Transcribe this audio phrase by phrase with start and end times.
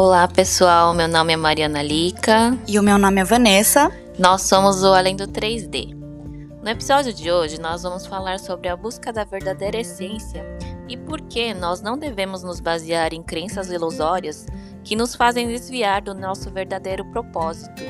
[0.00, 2.56] Olá pessoal, meu nome é Mariana Lica.
[2.68, 3.90] E o meu nome é Vanessa.
[4.16, 5.92] Nós somos o Além do 3D.
[6.62, 10.46] No episódio de hoje, nós vamos falar sobre a busca da verdadeira essência
[10.88, 14.46] e por que nós não devemos nos basear em crenças ilusórias
[14.84, 17.82] que nos fazem desviar do nosso verdadeiro propósito.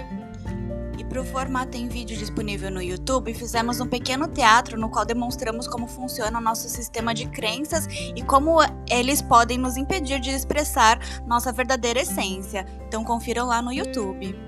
[1.08, 5.66] Para o formato em vídeo disponível no YouTube, fizemos um pequeno teatro no qual demonstramos
[5.66, 8.58] como funciona o nosso sistema de crenças e como
[8.90, 12.66] eles podem nos impedir de expressar nossa verdadeira essência.
[12.86, 14.38] Então confiram lá no YouTube.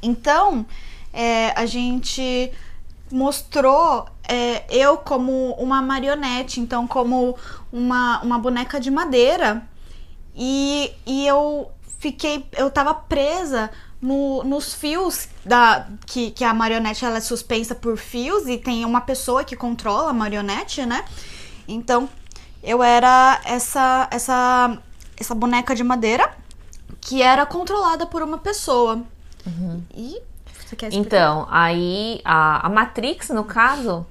[0.00, 0.64] Então,
[1.12, 2.52] é, a gente
[3.10, 7.36] mostrou é, eu como uma marionete, então como
[7.72, 9.66] uma, uma boneca de madeira.
[10.36, 17.04] E, e eu fiquei, eu tava presa no, nos fios da que, que a marionete
[17.04, 21.04] ela é suspensa por fios e tem uma pessoa que controla a marionete, né?
[21.66, 22.08] Então
[22.62, 24.78] eu era essa essa
[25.16, 26.36] essa boneca de madeira
[27.00, 29.02] que era controlada por uma pessoa.
[29.46, 29.82] Uhum.
[29.94, 30.20] E
[30.66, 31.16] você quer explicar?
[31.16, 34.04] Então, aí a, a Matrix, no caso,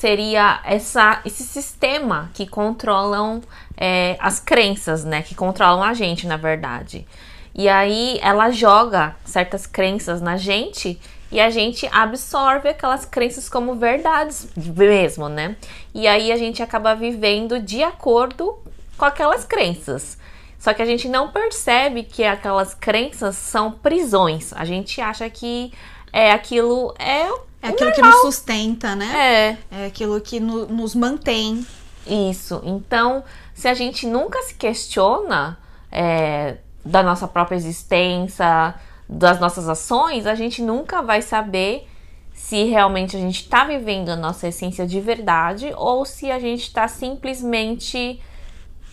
[0.00, 3.42] seria essa, esse sistema que controlam
[3.76, 5.20] é, as crenças, né?
[5.20, 7.06] Que controlam a gente, na verdade.
[7.54, 10.98] E aí ela joga certas crenças na gente
[11.30, 15.54] e a gente absorve aquelas crenças como verdades mesmo, né?
[15.94, 18.58] E aí a gente acaba vivendo de acordo
[18.96, 20.16] com aquelas crenças.
[20.58, 24.54] Só que a gente não percebe que aquelas crenças são prisões.
[24.54, 25.70] A gente acha que
[26.10, 27.94] é aquilo é é aquilo normal.
[27.94, 29.58] que nos sustenta, né?
[29.72, 29.82] É.
[29.82, 31.66] É aquilo que no, nos mantém.
[32.06, 32.60] Isso.
[32.64, 33.22] Então,
[33.54, 35.58] se a gente nunca se questiona
[35.92, 38.74] é, da nossa própria existência,
[39.08, 41.86] das nossas ações, a gente nunca vai saber
[42.32, 46.62] se realmente a gente está vivendo a nossa essência de verdade ou se a gente
[46.62, 48.20] está simplesmente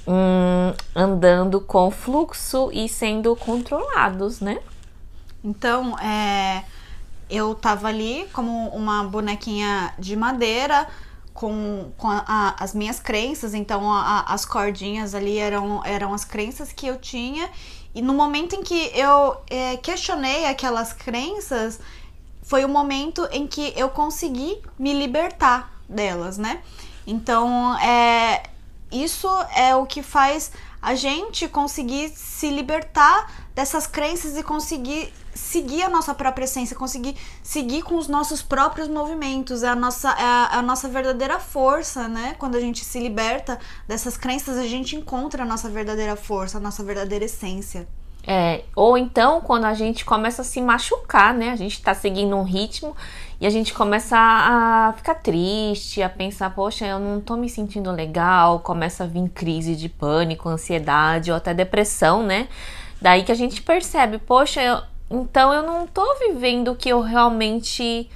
[0.06, 4.60] hum, andando com fluxo e sendo controlados, né?
[5.44, 6.64] Então, é
[7.30, 10.88] eu tava ali como uma bonequinha de madeira
[11.34, 16.26] com, com a, a, as minhas crenças, então a, as cordinhas ali eram, eram as
[16.26, 17.50] crenças que eu tinha.
[17.94, 21.80] E no momento em que eu é, questionei aquelas crenças,
[22.42, 26.62] foi o momento em que eu consegui me libertar delas, né?
[27.06, 28.44] Então, é,
[28.92, 30.52] isso é o que faz
[30.82, 37.18] a gente conseguir se libertar dessas crenças e conseguir seguir a nossa própria essência, conseguir
[37.42, 41.40] seguir com os nossos próprios movimentos, é a nossa, é a, é a, nossa verdadeira
[41.40, 42.36] força, né?
[42.38, 43.58] Quando a gente se liberta
[43.88, 47.88] dessas crenças, a gente encontra a nossa verdadeira força, a nossa verdadeira essência.
[48.28, 51.50] É, ou então quando a gente começa a se machucar, né?
[51.50, 52.96] A gente tá seguindo um ritmo
[53.42, 57.92] e a gente começa a ficar triste, a pensar, poxa, eu não tô me sentindo
[57.92, 62.48] legal, começa a vir crise de pânico, ansiedade ou até depressão, né?
[63.02, 67.02] Daí que a gente percebe, poxa, eu, então eu não tô vivendo o que eu
[67.02, 68.10] realmente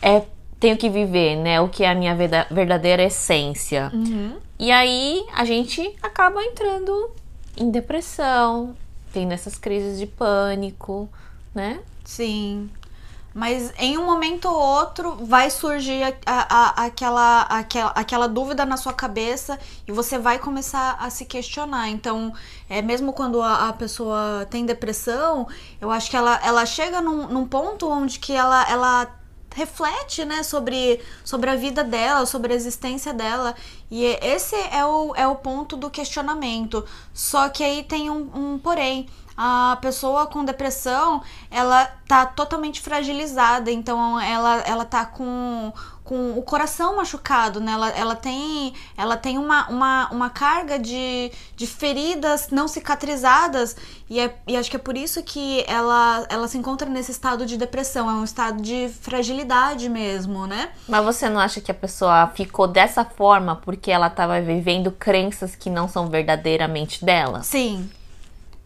[0.00, 0.22] é,
[0.58, 1.60] tenho que viver, né?
[1.60, 3.90] O que é a minha verdadeira essência.
[3.92, 4.36] Uhum.
[4.58, 7.10] E aí a gente acaba entrando
[7.56, 8.76] em depressão,
[9.12, 11.08] tendo essas crises de pânico,
[11.54, 11.80] né?
[12.04, 12.70] Sim.
[13.32, 18.76] Mas em um momento ou outro vai surgir a, a, aquela, aquela, aquela dúvida na
[18.76, 21.88] sua cabeça e você vai começar a se questionar.
[21.88, 22.32] Então,
[22.68, 25.46] é, mesmo quando a, a pessoa tem depressão,
[25.80, 29.19] eu acho que ela, ela chega num, num ponto onde que ela, ela
[29.54, 33.54] reflete, né, sobre, sobre a vida dela, sobre a existência dela.
[33.90, 36.84] E esse é o, é o ponto do questionamento.
[37.12, 39.08] Só que aí tem um, um porém
[39.42, 45.72] a pessoa com depressão, ela tá totalmente fragilizada, então ela, ela tá com,
[46.10, 47.70] com o coração machucado, né?
[47.70, 53.76] Ela, ela tem, ela tem uma, uma, uma carga de, de feridas não cicatrizadas
[54.08, 57.46] e, é, e acho que é por isso que ela, ela se encontra nesse estado
[57.46, 60.70] de depressão, é um estado de fragilidade mesmo, né?
[60.88, 65.54] Mas você não acha que a pessoa ficou dessa forma porque ela estava vivendo crenças
[65.54, 67.44] que não são verdadeiramente dela?
[67.44, 67.88] Sim,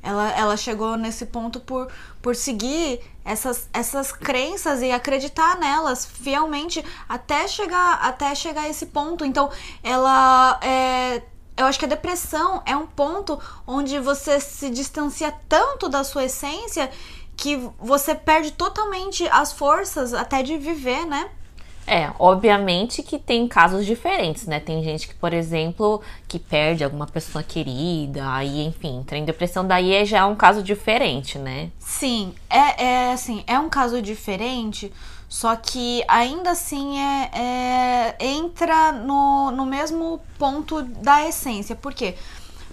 [0.05, 1.91] ela, ela chegou nesse ponto por,
[2.21, 8.87] por seguir essas, essas crenças e acreditar nelas fielmente até chegar, até chegar a esse
[8.87, 9.25] ponto.
[9.25, 9.51] Então,
[9.83, 10.61] ela.
[10.63, 11.23] É,
[11.57, 16.25] eu acho que a depressão é um ponto onde você se distancia tanto da sua
[16.25, 16.91] essência
[17.37, 21.31] que você perde totalmente as forças até de viver, né?
[21.87, 24.59] É, obviamente que tem casos diferentes, né?
[24.59, 29.67] Tem gente que, por exemplo, que perde alguma pessoa querida, aí, enfim, entra em depressão,
[29.67, 31.71] daí já é um caso diferente, né?
[31.79, 34.91] Sim, é, é assim, é um caso diferente,
[35.29, 41.75] Só que ainda assim é, é, entra no, no mesmo ponto da essência.
[41.75, 42.15] Por quê?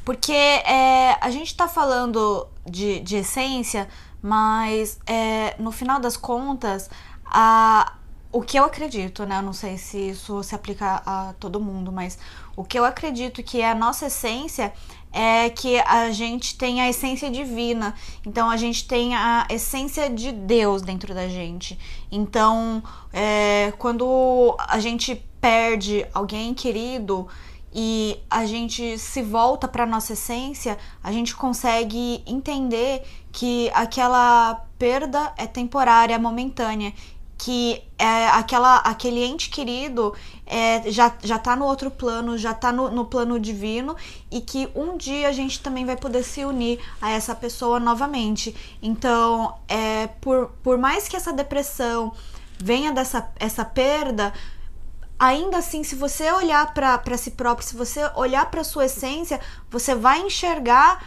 [0.06, 3.88] Porque é, a gente está falando de, de essência,
[4.22, 6.90] mas é, no final das contas,
[7.26, 7.94] a,
[8.32, 9.38] o que eu acredito, né?
[9.38, 12.18] Eu não sei se isso se aplica a todo mundo, mas
[12.56, 14.74] o que eu acredito que é a nossa essência
[15.12, 17.94] é que a gente tem a essência divina.
[18.26, 21.78] Então a gente tem a essência de Deus dentro da gente.
[22.10, 22.82] Então,
[23.12, 27.28] é, quando a gente perde alguém querido
[27.74, 35.34] e a gente se volta para nossa essência, a gente consegue entender que aquela perda
[35.38, 36.94] é temporária, momentânea
[37.42, 40.14] que é, aquela, aquele ente querido
[40.46, 43.96] é, já, já tá no outro plano, já tá no, no plano divino
[44.30, 48.56] e que um dia a gente também vai poder se unir a essa pessoa novamente.
[48.80, 52.14] Então, é, por, por mais que essa depressão
[52.60, 54.32] venha dessa essa perda,
[55.18, 59.96] ainda assim, se você olhar para si próprio, se você olhar para sua essência, você
[59.96, 61.04] vai enxergar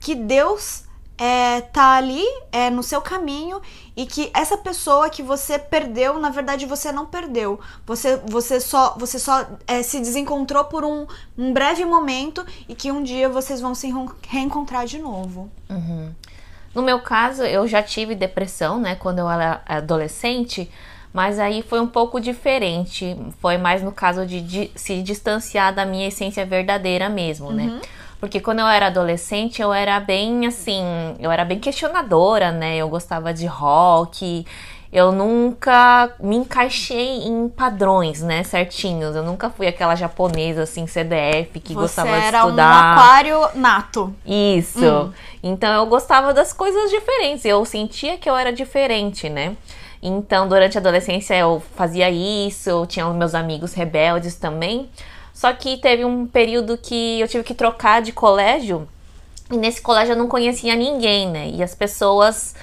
[0.00, 0.83] que Deus
[1.16, 3.60] é, tá ali é, no seu caminho
[3.96, 7.60] e que essa pessoa que você perdeu, na verdade você não perdeu.
[7.86, 11.06] Você, você só, você só é, se desencontrou por um,
[11.38, 13.92] um breve momento e que um dia vocês vão se
[14.28, 15.50] reencontrar de novo.
[15.70, 16.12] Uhum.
[16.74, 20.68] No meu caso, eu já tive depressão, né, quando eu era adolescente,
[21.12, 23.16] mas aí foi um pouco diferente.
[23.38, 27.64] Foi mais no caso de, de se distanciar da minha essência verdadeira mesmo, né?
[27.64, 27.74] uhum.
[27.76, 27.80] né?
[28.24, 30.82] Porque quando eu era adolescente, eu era bem assim,
[31.20, 32.74] eu era bem questionadora, né?
[32.74, 34.46] Eu gostava de rock.
[34.90, 39.14] Eu nunca me encaixei em padrões, né, certinhos.
[39.14, 42.64] Eu nunca fui aquela japonesa assim, CDF que Você gostava de era estudar.
[42.64, 44.14] um aquário nato.
[44.24, 44.80] Isso.
[44.80, 45.12] Hum.
[45.42, 47.44] Então eu gostava das coisas diferentes.
[47.44, 49.54] Eu sentia que eu era diferente, né?
[50.02, 54.88] Então, durante a adolescência eu fazia isso, eu tinha os meus amigos rebeldes também.
[55.34, 58.88] Só que teve um período que eu tive que trocar de colégio
[59.50, 61.50] e nesse colégio eu não conhecia ninguém, né?
[61.50, 62.54] E as pessoas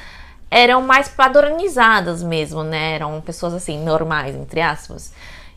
[0.50, 2.96] eram mais padronizadas mesmo, né?
[2.96, 5.14] Eram pessoas assim, normais, entre aspas.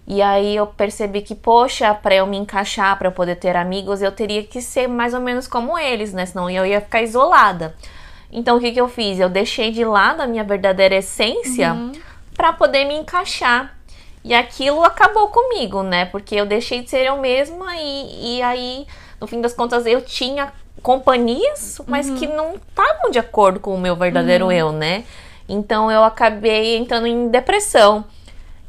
[0.06, 4.02] E aí eu percebi que, poxa, para eu me encaixar, para eu poder ter amigos,
[4.02, 6.26] eu teria que ser mais ou menos como eles, né?
[6.26, 7.74] Senão eu ia ficar isolada.
[8.30, 9.18] Então o que, que eu fiz?
[9.18, 11.92] Eu deixei de lado a minha verdadeira essência uhum.
[12.36, 13.74] para poder me encaixar.
[14.24, 16.06] E aquilo acabou comigo, né?
[16.06, 18.86] Porque eu deixei de ser eu mesma e, e aí,
[19.20, 20.50] no fim das contas, eu tinha
[20.82, 22.16] companhias, mas uhum.
[22.16, 24.52] que não estavam de acordo com o meu verdadeiro uhum.
[24.52, 25.04] eu, né?
[25.48, 28.04] Então eu acabei entrando em depressão.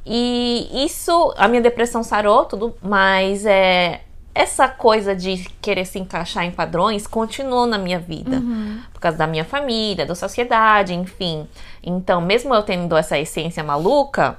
[0.06, 4.02] E isso, a minha depressão sarou tudo, mas é
[4.36, 8.36] essa coisa de querer se encaixar em padrões continuou na minha vida.
[8.36, 8.82] Uhum.
[8.94, 11.48] Por causa da minha família, da sociedade, enfim.
[11.82, 14.38] Então, mesmo eu tendo essa essência maluca,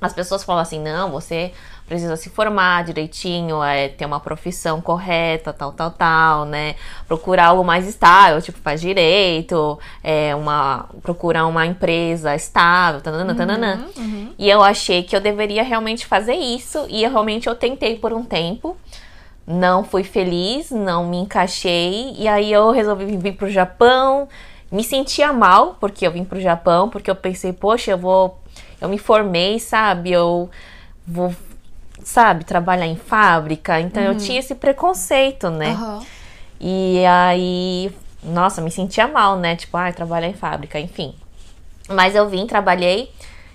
[0.00, 1.52] as pessoas falam assim: não, você
[1.88, 6.74] precisa se formar direitinho, é, ter uma profissão correta, tal, tal, tal, né?
[7.08, 13.90] Procurar algo mais estável, tipo, faz direito, é, uma, procurar uma empresa estável, tanana, tanana.
[13.96, 14.34] Uhum, uhum.
[14.38, 18.12] E eu achei que eu deveria realmente fazer isso, e eu, realmente eu tentei por
[18.12, 18.76] um tempo.
[19.46, 24.28] Não fui feliz, não me encaixei, e aí eu resolvi vir pro Japão.
[24.70, 28.38] Me sentia mal porque eu vim pro Japão, porque eu pensei, poxa, eu vou
[28.80, 30.12] eu me formei, sabe?
[30.12, 30.50] Eu
[31.06, 31.34] vou,
[32.02, 33.80] sabe, trabalhar em fábrica.
[33.80, 34.08] Então uhum.
[34.10, 35.74] eu tinha esse preconceito, né?
[35.74, 36.06] Uhum.
[36.60, 37.92] E aí,
[38.22, 39.56] nossa, me sentia mal, né?
[39.56, 41.14] Tipo, ai, ah, trabalhar em fábrica, enfim.
[41.88, 43.12] Mas eu vim, trabalhei.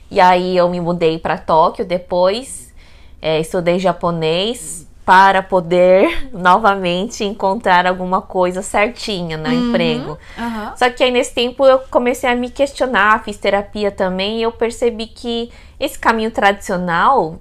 [0.10, 2.74] E aí eu me mudei para Tóquio depois.
[3.22, 10.18] É, estudei japonês para poder novamente encontrar alguma coisa certinha no uhum, emprego.
[10.38, 10.78] Uhum.
[10.78, 14.52] Só que aí nesse tempo eu comecei a me questionar, fiz terapia também e eu
[14.52, 17.40] percebi que esse caminho tradicional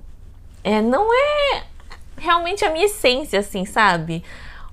[0.64, 1.62] é, não é
[2.18, 4.24] realmente a minha essência, assim, sabe?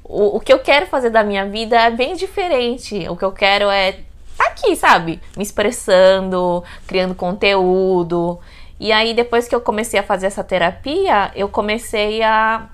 [0.04, 3.08] O, o que eu quero fazer da minha vida é bem diferente.
[3.10, 4.06] O que eu quero é estar
[4.38, 5.20] tá aqui, sabe?
[5.36, 8.40] Me expressando, criando conteúdo.
[8.80, 12.70] E aí, depois que eu comecei a fazer essa terapia, eu comecei a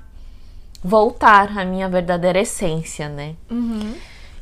[0.86, 3.36] voltar à minha verdadeira essência, né?
[3.50, 3.96] Uhum.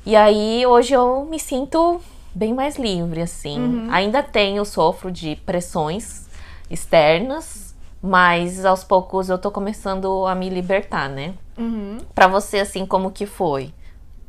[0.06, 2.02] E aí hoje eu me sinto
[2.36, 3.58] bem mais livre, assim.
[3.58, 3.88] Uhum.
[3.90, 6.26] Ainda tenho, sofro de pressões
[6.70, 11.34] externas, mas aos poucos eu tô começando a me libertar, né?
[11.58, 12.00] Uhum.
[12.14, 13.74] Para você, assim, como que foi?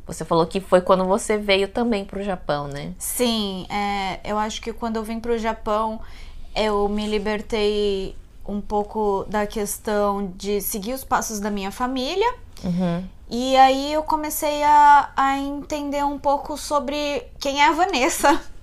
[0.07, 2.93] Você falou que foi quando você veio também pro Japão, né?
[2.97, 5.99] Sim, é, eu acho que quando eu vim pro Japão,
[6.55, 8.15] eu me libertei
[8.47, 12.33] um pouco da questão de seguir os passos da minha família.
[12.63, 13.03] Uhum.
[13.29, 18.41] E aí eu comecei a, a entender um pouco sobre quem é a Vanessa.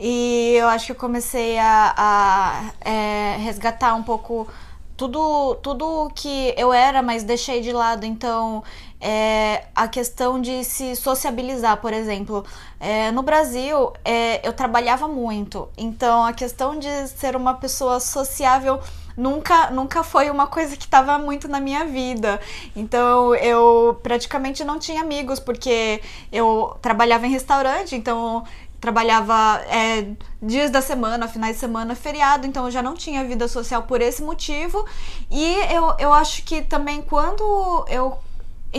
[0.00, 4.48] E eu acho que eu comecei a, a é, resgatar um pouco
[4.96, 8.04] tudo, tudo que eu era, mas deixei de lado.
[8.04, 8.64] Então,
[9.00, 12.44] é, a questão de se sociabilizar, por exemplo.
[12.80, 15.68] É, no Brasil, é, eu trabalhava muito.
[15.76, 18.80] Então, a questão de ser uma pessoa sociável
[19.18, 22.40] nunca, nunca foi uma coisa que estava muito na minha vida.
[22.74, 26.00] Então eu praticamente não tinha amigos, porque
[26.32, 28.44] eu trabalhava em restaurante, então
[28.80, 33.48] trabalhava é, dias da semana, finais de semana, feriado, então eu já não tinha vida
[33.48, 34.86] social por esse motivo.
[35.28, 38.16] E eu, eu acho que também quando eu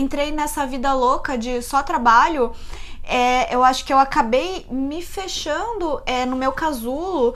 [0.00, 2.52] entrei nessa vida louca de só trabalho,
[3.04, 7.34] é, eu acho que eu acabei me fechando é, no meu casulo.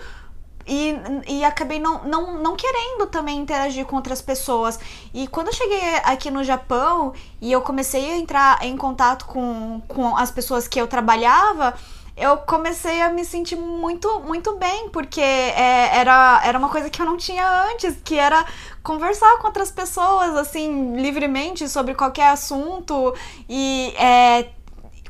[0.66, 0.94] E,
[1.28, 4.80] e acabei não, não, não querendo também interagir com outras pessoas.
[5.12, 9.82] E quando eu cheguei aqui no Japão e eu comecei a entrar em contato com,
[9.86, 11.74] com as pessoas que eu trabalhava,
[12.16, 17.02] eu comecei a me sentir muito, muito bem, porque é, era, era uma coisa que
[17.02, 18.44] eu não tinha antes, que era
[18.82, 23.14] conversar com outras pessoas, assim, livremente sobre qualquer assunto
[23.48, 24.50] e é,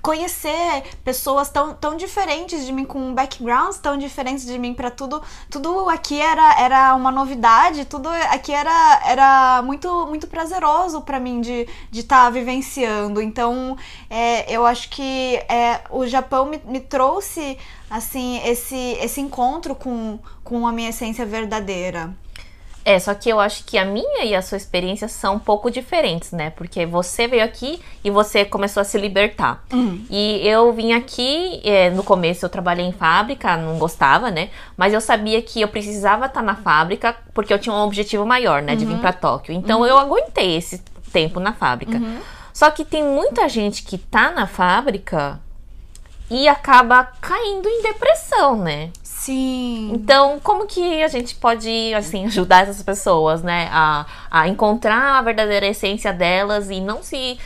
[0.05, 5.23] conhecer pessoas tão, tão diferentes de mim, com backgrounds tão diferentes de mim para tudo.
[5.51, 11.41] Tudo aqui era, era uma novidade, tudo aqui era, era muito, muito prazeroso para mim
[11.41, 13.23] de estar de tá vivenciando.
[13.23, 13.79] Então,
[14.11, 17.57] é, eu acho que é, o Japão me, me trouxe
[17.89, 22.15] assim esse, esse encontro com, com a minha essência verdadeira.
[22.85, 25.71] É, só que eu acho que a minha e a sua experiência são um pouco
[25.71, 26.51] diferentes, né?
[26.51, 29.65] Porque você veio aqui e você começou a se libertar.
[29.73, 30.05] Uhum.
[30.11, 34.51] E eu vim aqui, é, no começo eu trabalhei em fábrica, não gostava, né?
[34.77, 38.61] Mas eu sabia que eu precisava estar na fábrica porque eu tinha um objetivo maior,
[38.61, 38.77] né?
[38.77, 39.01] De vir uhum.
[39.01, 39.55] para Tóquio.
[39.55, 39.87] Então uhum.
[39.87, 41.97] eu aguentei esse tempo na fábrica.
[41.97, 42.19] Uhum.
[42.53, 45.41] Só que tem muita gente que tá na fábrica
[46.31, 48.91] e acaba caindo em depressão, né?
[49.25, 49.91] Sim.
[49.95, 53.71] Então, como que a gente pode, assim, ajudar essas pessoas, né?
[53.73, 57.39] A, a encontrar a verdadeira essência delas e não se...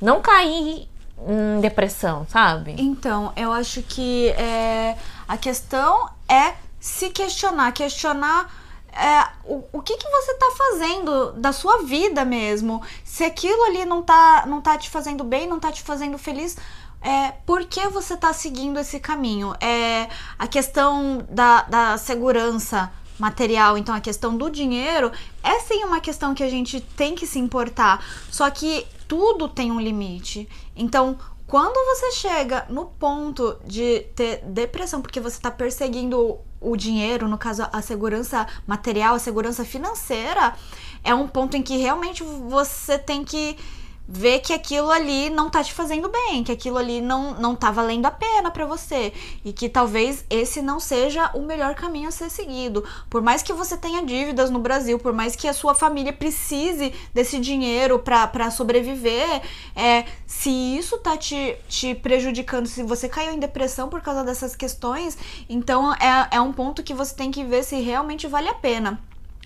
[0.00, 0.88] Não cair
[1.26, 2.76] em depressão, sabe?
[2.78, 7.72] Então, eu acho que é, a questão é se questionar.
[7.72, 8.62] Questionar...
[8.92, 12.80] É, o, o que, que você tá fazendo da sua vida mesmo.
[13.02, 16.56] Se aquilo ali não tá, não tá te fazendo bem, não tá te fazendo feliz,
[17.04, 19.54] é, por que você está seguindo esse caminho?
[19.60, 20.08] É,
[20.38, 26.34] a questão da, da segurança material, então a questão do dinheiro, é sim uma questão
[26.34, 28.02] que a gente tem que se importar.
[28.30, 30.48] Só que tudo tem um limite.
[30.74, 37.28] Então, quando você chega no ponto de ter depressão porque você está perseguindo o dinheiro,
[37.28, 40.56] no caso a segurança material, a segurança financeira,
[41.04, 43.58] é um ponto em que realmente você tem que
[44.06, 47.70] ver que aquilo ali não tá te fazendo bem, que aquilo ali não, não tá
[47.70, 49.12] valendo a pena para você
[49.44, 52.84] e que talvez esse não seja o melhor caminho a ser seguido.
[53.08, 56.92] Por mais que você tenha dívidas no Brasil, por mais que a sua família precise
[57.14, 59.42] desse dinheiro para sobreviver,
[59.74, 64.54] é, se isso tá te, te prejudicando, se você caiu em depressão por causa dessas
[64.54, 65.16] questões,
[65.48, 69.00] então é, é um ponto que você tem que ver se realmente vale a pena.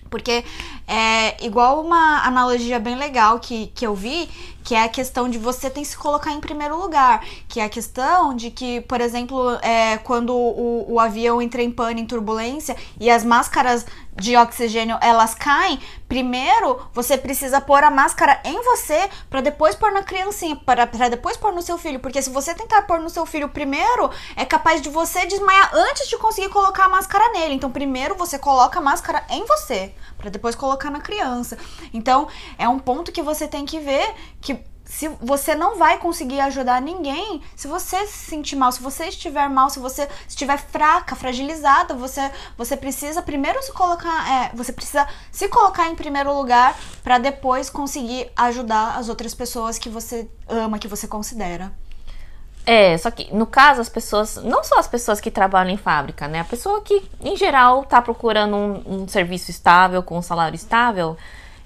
[0.09, 0.43] Porque
[0.87, 4.27] é igual uma analogia bem legal que, que eu vi,
[4.69, 7.25] que é a questão de você tem que se colocar em primeiro lugar.
[7.47, 11.71] Que é a questão de que, por exemplo, é, quando o, o avião entra em
[11.71, 13.83] pane, em turbulência, e as máscaras
[14.19, 19.91] de oxigênio elas caem, primeiro você precisa pôr a máscara em você para depois pôr
[19.91, 23.25] na criancinha, para depois pôr no seu filho, porque se você tentar pôr no seu
[23.25, 27.55] filho primeiro, é capaz de você desmaiar antes de conseguir colocar a máscara nele.
[27.55, 31.57] Então, primeiro você coloca a máscara em você, para depois colocar na criança.
[31.93, 34.58] Então, é um ponto que você tem que ver que
[34.89, 39.47] se você não vai conseguir ajudar ninguém, se você se sentir mal, se você estiver
[39.47, 45.07] mal, se você estiver fraca, fragilizada, você você precisa primeiro se colocar, é, você precisa
[45.31, 50.79] se colocar em primeiro lugar para depois conseguir ajudar as outras pessoas que você ama,
[50.79, 51.71] que você considera.
[52.65, 56.27] É, só que no caso as pessoas, não só as pessoas que trabalham em fábrica,
[56.27, 56.39] né?
[56.39, 61.15] A pessoa que em geral tá procurando um, um serviço estável, com um salário estável,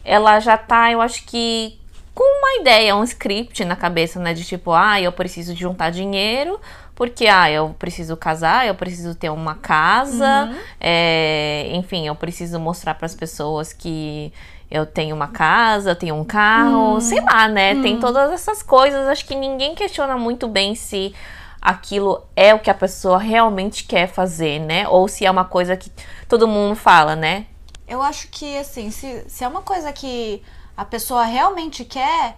[0.03, 1.81] ela já tá, eu acho que
[2.13, 4.33] com uma ideia, um script na cabeça, né?
[4.33, 6.59] De tipo, ah, eu preciso juntar dinheiro,
[6.95, 10.57] porque, ah, eu preciso casar, eu preciso ter uma casa, uhum.
[10.79, 14.31] é, enfim, eu preciso mostrar para as pessoas que
[14.69, 16.99] eu tenho uma casa, eu tenho um carro, uhum.
[16.99, 17.73] sei lá, né?
[17.73, 17.81] Uhum.
[17.81, 19.07] Tem todas essas coisas.
[19.07, 21.13] Acho que ninguém questiona muito bem se
[21.61, 24.87] aquilo é o que a pessoa realmente quer fazer, né?
[24.87, 25.91] Ou se é uma coisa que
[26.27, 27.45] todo mundo fala, né?
[27.87, 30.41] Eu acho que, assim, se, se é uma coisa que
[30.75, 32.37] a pessoa realmente quer,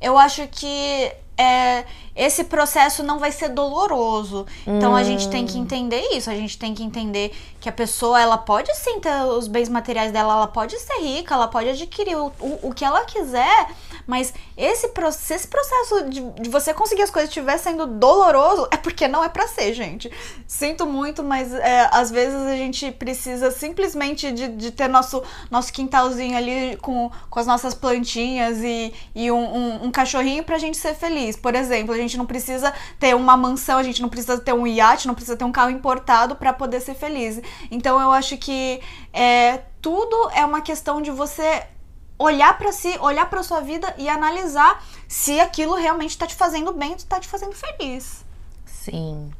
[0.00, 1.84] eu acho que é,
[2.16, 4.46] esse processo não vai ser doloroso.
[4.66, 6.30] Então a gente tem que entender isso.
[6.30, 10.12] A gente tem que entender que a pessoa ela pode sim ter os bens materiais
[10.12, 13.68] dela, ela pode ser rica, ela pode adquirir o, o, o que ela quiser,
[14.06, 18.76] mas esse, se esse processo de, de você conseguir as coisas estiver sendo doloroso, é
[18.76, 20.10] porque não é para ser, gente.
[20.46, 25.72] Sinto muito, mas é, às vezes a gente precisa simplesmente de, de ter nosso, nosso
[25.72, 30.76] quintalzinho ali com, com as nossas plantinhas e, e um, um, um cachorrinho pra gente
[30.76, 31.25] ser feliz.
[31.34, 34.66] Por exemplo, a gente não precisa ter uma mansão, a gente não precisa ter um
[34.66, 37.40] iate, não precisa ter um carro importado para poder ser feliz.
[37.70, 38.80] Então eu acho que
[39.12, 41.66] é, tudo é uma questão de você
[42.18, 46.72] olhar para si, olhar para sua vida e analisar se aquilo realmente está te fazendo
[46.72, 48.24] bem, está te fazendo feliz.
[48.64, 49.30] Sim.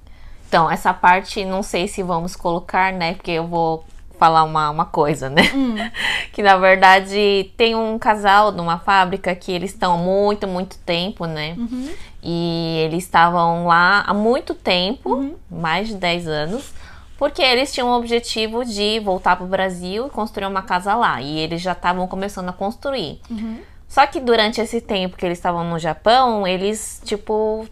[0.48, 3.14] Então, essa parte não sei se vamos colocar, né?
[3.14, 3.84] Porque eu vou
[4.18, 5.42] falar uma, uma coisa, né?
[5.54, 5.76] Hum.
[6.32, 11.54] que na verdade tem um casal numa fábrica que eles estão muito, muito tempo, né?
[11.58, 11.90] Uhum.
[12.22, 15.36] E eles estavam lá há muito tempo, uhum.
[15.50, 16.74] mais de 10 anos,
[17.16, 21.20] porque eles tinham o objetivo de voltar para o Brasil e construir uma casa lá.
[21.20, 23.20] E eles já estavam começando a construir.
[23.30, 23.60] Uhum.
[23.88, 27.66] Só que durante esse tempo que eles estavam no Japão, eles, tipo,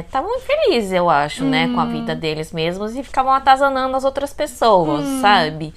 [0.00, 1.50] estavam né, infelizes, eu acho, uhum.
[1.50, 1.90] né, com a uhum.
[1.90, 5.20] vida deles mesmos e ficavam atazanando as outras pessoas, uhum.
[5.20, 5.74] sabe?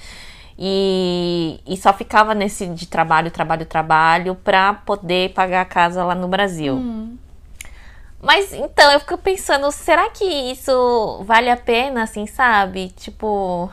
[0.58, 6.14] E, e só ficava nesse de trabalho, trabalho, trabalho para poder pagar a casa lá
[6.14, 6.74] no Brasil.
[6.74, 7.18] Uhum.
[8.22, 12.90] Mas então eu fico pensando, será que isso vale a pena, assim, sabe?
[12.90, 13.72] Tipo,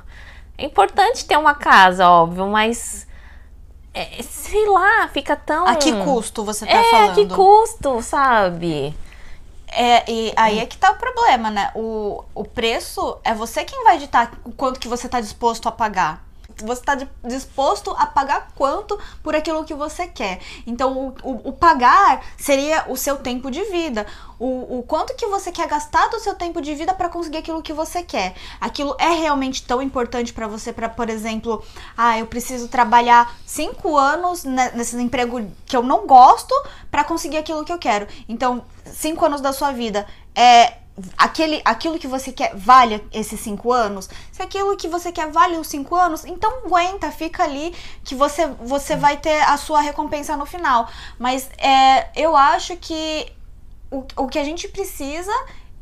[0.57, 3.07] é importante ter uma casa, óbvio, mas
[3.93, 5.67] é, sei lá, fica tão.
[5.67, 7.11] A que custo você tá é, falando?
[7.11, 8.95] A que custo, sabe?
[9.79, 11.71] É, e aí é que tá o problema, né?
[11.75, 15.73] O, o preço é você quem vai ditar o quanto que você tá disposto a
[15.73, 16.25] pagar
[16.65, 20.41] você está disposto a pagar quanto por aquilo que você quer.
[20.67, 24.07] Então, o, o, o pagar seria o seu tempo de vida.
[24.39, 27.63] O, o, quanto que você quer gastar do seu tempo de vida para conseguir aquilo
[27.63, 28.35] que você quer.
[28.61, 31.63] Aquilo é realmente tão importante para você, para, por exemplo,
[31.97, 36.55] ah, eu preciso trabalhar cinco anos nesse emprego que eu não gosto
[36.91, 38.07] para conseguir aquilo que eu quero.
[38.29, 40.86] Então, cinco anos da sua vida é
[41.17, 44.09] aquele, aquilo que você quer vale esses cinco anos?
[44.33, 48.47] Se aquilo que você quer vale os cinco anos, então aguenta, fica ali que você,
[48.47, 50.89] você vai ter a sua recompensa no final.
[51.19, 53.33] Mas é, eu acho que
[53.91, 55.33] o, o que a gente precisa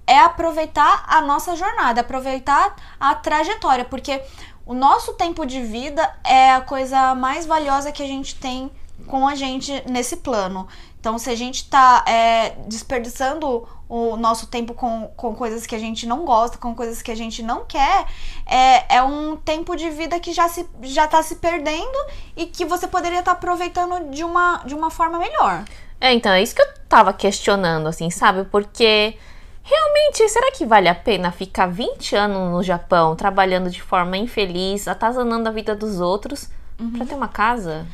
[0.07, 4.21] é aproveitar a nossa jornada, aproveitar a trajetória, porque
[4.67, 8.71] o nosso tempo de vida é a coisa mais valiosa que a gente tem
[9.07, 10.67] com a gente nesse plano.
[11.05, 15.79] Então, se a gente está é, desperdiçando o nosso tempo com, com coisas que a
[15.79, 18.07] gente não gosta, com coisas que a gente não quer,
[18.47, 22.65] é, é um tempo de vida que já, se, já tá se perdendo e que
[22.65, 25.67] você poderia estar tá aproveitando de uma, de uma forma melhor.
[26.01, 28.47] É, então, é isso que eu tava questionando, assim, sabe?
[28.47, 29.15] Porque
[29.63, 34.89] realmente, será que vale a pena ficar 20 anos no Japão trabalhando de forma infeliz,
[34.89, 36.49] atazanando a vida dos outros,
[36.81, 36.93] uhum.
[36.93, 37.87] para ter uma casa?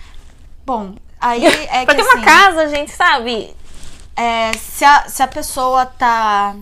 [0.64, 3.54] Bom, aí é pra que ter assim, uma casa, gente, sabe?
[4.16, 6.56] É, se, a, se a pessoa tá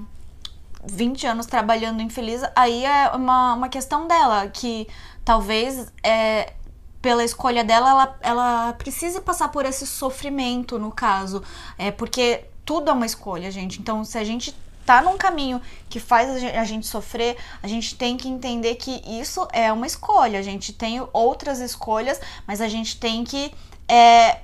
[0.85, 4.87] 20 anos trabalhando infeliz, aí é uma, uma questão dela, que
[5.25, 6.53] talvez é,
[7.01, 11.43] pela escolha dela, ela, ela precise passar por esse sofrimento, no caso.
[11.77, 13.81] É porque tudo é uma escolha, gente.
[13.81, 18.17] Então, se a gente tá num caminho que faz a gente sofrer, a gente tem
[18.17, 20.39] que entender que isso é uma escolha.
[20.39, 23.53] A gente tem outras escolhas, mas a gente tem que
[23.87, 24.41] é,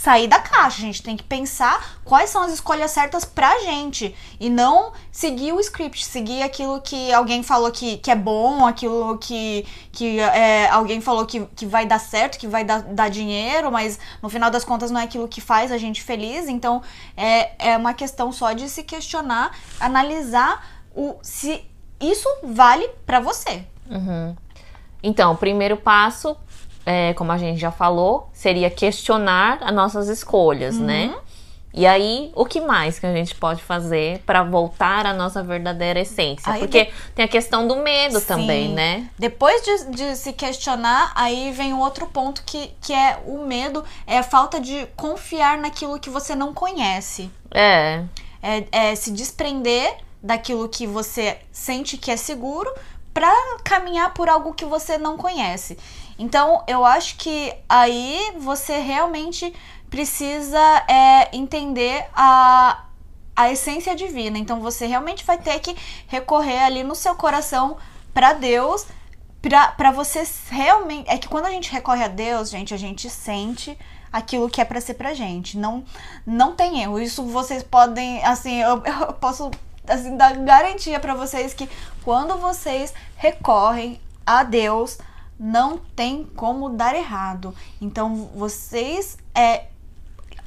[0.00, 0.78] sair da caixa.
[0.78, 5.52] A gente tem que pensar quais são as escolhas certas pra gente e não seguir
[5.52, 10.70] o script, seguir aquilo que alguém falou que, que é bom, aquilo que, que é,
[10.70, 14.50] alguém falou que, que vai dar certo, que vai dar, dar dinheiro, mas no final
[14.50, 16.48] das contas não é aquilo que faz a gente feliz.
[16.48, 16.82] Então
[17.14, 21.62] é, é uma questão só de se questionar, analisar o se
[22.00, 23.66] isso vale para você.
[23.90, 24.34] Uhum.
[25.02, 26.34] Então, primeiro passo
[26.84, 30.84] é, como a gente já falou, seria questionar as nossas escolhas, uhum.
[30.84, 31.14] né?
[31.72, 36.00] E aí, o que mais que a gente pode fazer para voltar à nossa verdadeira
[36.00, 36.52] essência?
[36.52, 36.92] Aí Porque de...
[37.14, 38.26] tem a questão do medo Sim.
[38.26, 39.08] também, né?
[39.16, 43.84] Depois de, de, se questionar, aí vem o outro ponto que, que é o medo,
[44.04, 47.30] é a falta de confiar naquilo que você não conhece.
[47.52, 48.02] É.
[48.42, 52.70] É, é se desprender daquilo que você sente que é seguro
[53.14, 53.32] para
[53.64, 55.78] caminhar por algo que você não conhece.
[56.20, 59.54] Então, eu acho que aí você realmente
[59.88, 62.84] precisa é, entender a,
[63.34, 64.36] a essência divina.
[64.36, 65.74] Então, você realmente vai ter que
[66.06, 67.78] recorrer ali no seu coração
[68.12, 68.86] para Deus
[69.40, 71.08] pra você realmente.
[71.08, 73.78] É que quando a gente recorre a Deus, gente, a gente sente
[74.12, 75.56] aquilo que é pra ser pra gente.
[75.56, 75.82] Não,
[76.26, 77.00] não tem erro.
[77.00, 79.50] Isso vocês podem, assim, eu, eu posso
[79.88, 81.66] assim, dar garantia pra vocês que
[82.04, 84.98] quando vocês recorrem a Deus,
[85.40, 87.54] não tem como dar errado.
[87.80, 89.68] Então, vocês é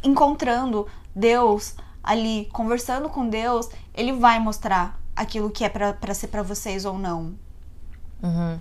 [0.04, 6.44] encontrando Deus ali, conversando com Deus, ele vai mostrar aquilo que é para ser para
[6.44, 7.34] vocês ou não.
[8.22, 8.60] Uhum.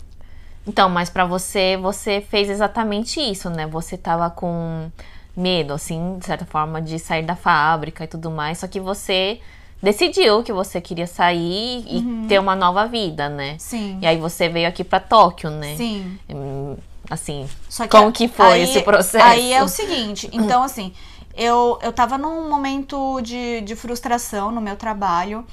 [0.66, 3.66] Então, mas para você, você fez exatamente isso, né?
[3.66, 4.90] Você tava com
[5.36, 9.40] medo, assim, de certa forma, de sair da fábrica e tudo mais, só que você
[9.82, 12.26] decidiu que você queria sair e uhum.
[12.28, 13.56] ter uma nova vida, né?
[13.58, 13.98] Sim.
[14.00, 15.76] E aí você veio aqui para Tóquio, né?
[15.76, 16.18] Sim.
[16.30, 16.76] Hum,
[17.10, 19.24] assim, que como que foi aí, esse processo?
[19.24, 20.92] Aí é o seguinte, então assim,
[21.36, 25.44] eu, eu tava num momento de, de frustração no meu trabalho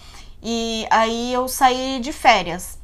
[0.44, 2.78] e aí eu saí de férias.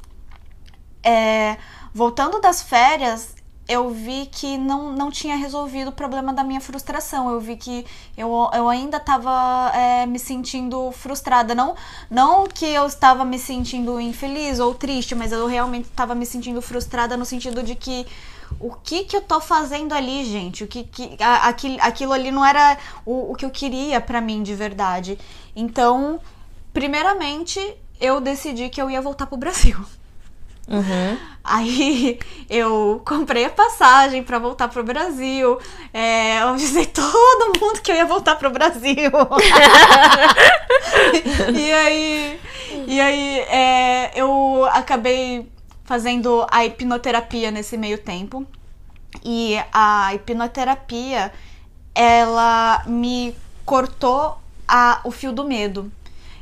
[1.02, 1.56] É,
[1.94, 3.35] voltando das férias,
[3.68, 7.30] eu vi que não, não tinha resolvido o problema da minha frustração.
[7.30, 7.84] Eu vi que
[8.16, 11.54] eu, eu ainda estava é, me sentindo frustrada.
[11.54, 11.74] Não,
[12.08, 16.62] não que eu estava me sentindo infeliz ou triste, mas eu realmente estava me sentindo
[16.62, 18.06] frustrada no sentido de que
[18.60, 20.62] o que que eu tô fazendo ali, gente?
[20.62, 24.20] O que, que a, aquilo, aquilo ali não era o, o que eu queria para
[24.20, 25.18] mim de verdade.
[25.56, 26.20] Então,
[26.72, 27.60] primeiramente,
[28.00, 29.76] eu decidi que eu ia voltar pro Brasil.
[30.68, 31.16] Uhum.
[31.44, 32.18] Aí
[32.50, 35.58] eu comprei a passagem para voltar pro Brasil.
[35.92, 39.10] É, eu avisei todo mundo que eu ia voltar pro Brasil.
[41.54, 42.40] e aí,
[42.86, 45.48] e aí é, eu acabei
[45.84, 48.46] fazendo a hipnoterapia nesse meio tempo.
[49.24, 51.32] E a hipnoterapia,
[51.94, 55.90] ela me cortou a, o fio do medo.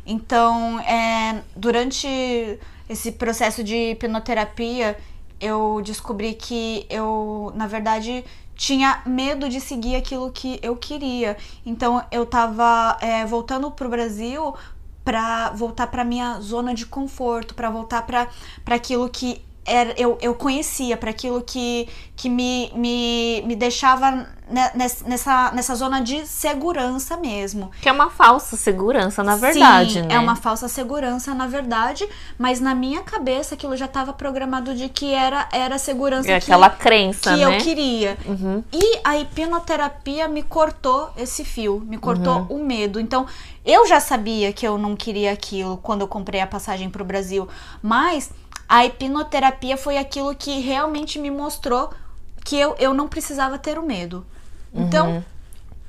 [0.07, 4.97] Então, é, durante esse processo de hipnoterapia,
[5.41, 11.37] eu descobri que eu, na verdade, tinha medo de seguir aquilo que eu queria.
[11.65, 14.55] Então, eu tava é, voltando pro Brasil
[15.05, 18.29] para voltar para minha zona de conforto, para voltar para
[18.67, 24.27] aquilo que era, eu, eu conhecia, para aquilo que, que me, me, me deixava
[25.07, 27.71] nessa, nessa zona de segurança mesmo.
[27.81, 30.15] Que é uma falsa segurança, na verdade, Sim, né?
[30.15, 32.07] É uma falsa segurança, na verdade,
[32.39, 36.45] mas na minha cabeça aquilo já estava programado de que era, era segurança é que,
[36.45, 37.45] aquela crença, que né?
[37.45, 38.19] eu queria.
[38.27, 38.63] Uhum.
[38.73, 42.61] E a hipnoterapia me cortou esse fio, me cortou uhum.
[42.61, 43.01] o medo.
[43.01, 43.27] Então,
[43.65, 47.05] eu já sabia que eu não queria aquilo quando eu comprei a passagem para o
[47.05, 47.49] Brasil,
[47.83, 48.31] mas
[48.69, 51.91] a hipnoterapia foi aquilo que realmente me mostrou
[52.45, 54.27] que eu, eu não precisava ter o medo.
[54.75, 55.25] Então, o uhum.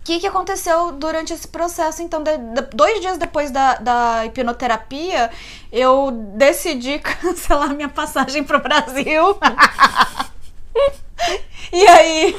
[0.03, 2.01] que, que aconteceu durante esse processo?
[2.01, 5.31] Então, de, de, dois dias depois da, da hipnoterapia,
[5.71, 9.37] eu decidi cancelar minha passagem pro Brasil.
[11.73, 12.35] e aí,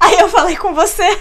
[0.00, 1.20] aí eu falei com você.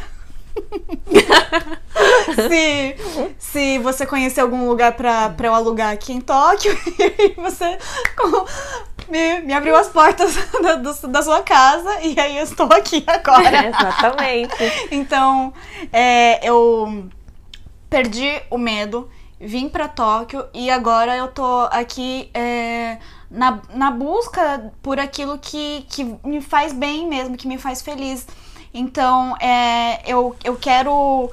[2.36, 2.96] Se,
[3.38, 7.78] se você conhecer algum lugar pra, pra eu alugar aqui em Tóquio, e você
[9.10, 13.04] me, me abriu as portas da, do, da sua casa e aí eu estou aqui
[13.06, 13.68] agora.
[13.70, 14.56] Exatamente.
[14.92, 15.54] então,
[15.92, 17.10] é, eu
[17.90, 22.98] perdi o medo, vim para Tóquio e agora eu tô aqui é,
[23.30, 28.26] na, na busca por aquilo que, que me faz bem mesmo, que me faz feliz.
[28.74, 31.30] Então, é, eu, eu quero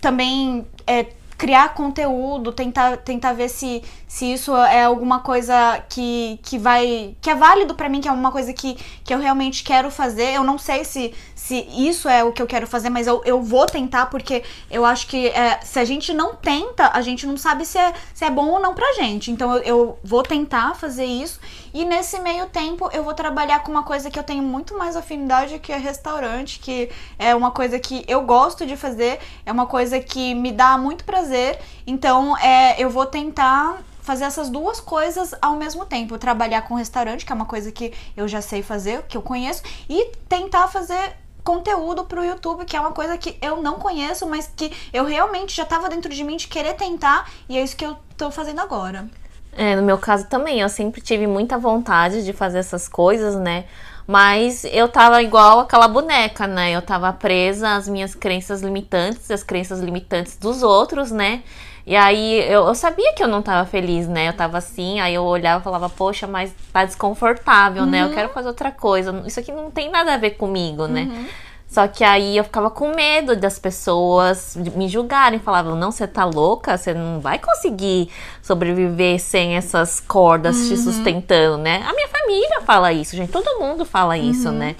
[0.00, 6.58] também é, criar conteúdo, tentar, tentar ver se, se isso é alguma coisa que, que
[6.58, 7.14] vai.
[7.20, 10.34] que é válido para mim, que é uma coisa que, que eu realmente quero fazer.
[10.34, 11.12] Eu não sei se,
[11.46, 14.84] se isso é o que eu quero fazer, mas eu, eu vou tentar, porque eu
[14.84, 18.24] acho que é, se a gente não tenta, a gente não sabe se é, se
[18.24, 19.30] é bom ou não pra gente.
[19.30, 21.38] Então eu, eu vou tentar fazer isso.
[21.72, 24.96] E nesse meio tempo eu vou trabalhar com uma coisa que eu tenho muito mais
[24.96, 29.66] afinidade, que é restaurante, que é uma coisa que eu gosto de fazer, é uma
[29.66, 31.60] coisa que me dá muito prazer.
[31.86, 36.18] Então é, eu vou tentar fazer essas duas coisas ao mesmo tempo.
[36.18, 39.62] Trabalhar com restaurante, que é uma coisa que eu já sei fazer, que eu conheço,
[39.88, 41.14] e tentar fazer
[41.46, 45.54] conteúdo pro YouTube, que é uma coisa que eu não conheço, mas que eu realmente
[45.54, 48.60] já tava dentro de mim de querer tentar, e é isso que eu tô fazendo
[48.60, 49.08] agora.
[49.52, 53.64] É, no meu caso também, eu sempre tive muita vontade de fazer essas coisas, né?
[54.06, 56.72] Mas eu tava igual aquela boneca, né?
[56.72, 61.42] Eu tava presa às minhas crenças limitantes, às crenças limitantes dos outros, né?
[61.86, 64.28] E aí eu, eu, sabia que eu não tava feliz, né?
[64.28, 67.90] Eu tava assim, aí eu olhava e falava, poxa, mas tá desconfortável, uhum.
[67.90, 68.02] né?
[68.02, 68.14] Eu uhum.
[68.14, 69.22] quero fazer outra coisa.
[69.24, 71.02] Isso aqui não tem nada a ver comigo, né?
[71.02, 71.26] Uhum.
[71.68, 75.38] Só que aí eu ficava com medo das pessoas me julgarem.
[75.38, 76.76] Falavam, não, você tá louca?
[76.76, 78.08] Você não vai conseguir
[78.42, 80.68] sobreviver sem essas cordas Uhum.
[80.68, 81.84] te sustentando, né?
[81.86, 83.30] A minha família fala isso, gente.
[83.30, 84.54] Todo mundo fala isso, Uhum.
[84.54, 84.76] né?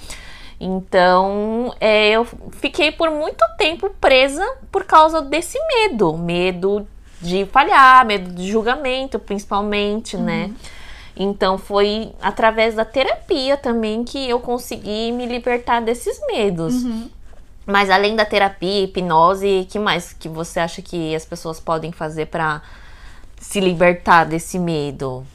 [0.59, 6.17] Então, é, eu fiquei por muito tempo presa por causa desse medo.
[6.17, 6.87] Medo
[7.21, 10.53] de falhar, medo de julgamento, principalmente, né?
[11.17, 16.75] Então foi através da terapia também que eu consegui me libertar desses medos.
[17.65, 22.27] Mas além da terapia, hipnose, que mais que você acha que as pessoas podem fazer
[22.27, 22.63] pra
[23.41, 25.27] se libertar desse medo?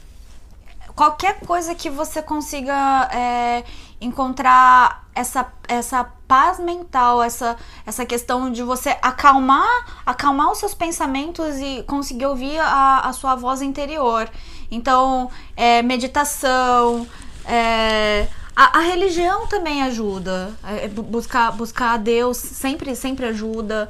[0.94, 3.64] qualquer coisa que você consiga é,
[4.04, 11.56] encontrar essa, essa paz mental, essa, essa questão de você acalmar, acalmar os seus pensamentos
[11.58, 14.28] e conseguir ouvir a, a sua voz interior.
[14.70, 17.06] Então, é, meditação,
[17.44, 20.52] é, a, a religião também ajuda.
[20.64, 23.88] É, bu- buscar, buscar a Deus sempre, sempre ajuda.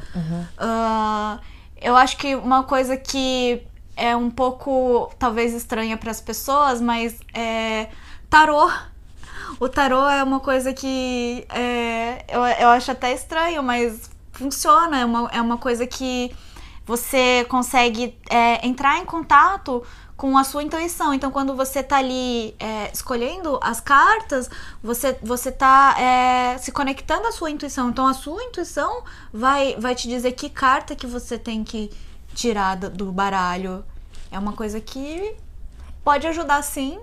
[0.59, 1.39] Ah,
[1.81, 3.63] eu acho que uma coisa que
[3.97, 7.89] é um pouco, talvez, estranha para as pessoas, mas é
[8.29, 8.69] tarô.
[9.61, 15.01] O tarô é uma coisa que é, eu, eu acho até estranho, mas funciona.
[15.01, 16.35] É uma, é uma coisa que
[16.85, 19.83] você consegue é, entrar em contato
[20.17, 21.13] com a sua intuição.
[21.15, 24.49] Então, quando você tá ali é, escolhendo as cartas,
[24.83, 27.91] você, você tá é, se conectando à sua intuição.
[27.91, 31.91] Então, a sua intuição vai, vai te dizer que carta que você tem que
[32.35, 33.85] tirar do, do baralho.
[34.31, 35.35] É uma coisa que
[36.05, 37.01] pode ajudar sim.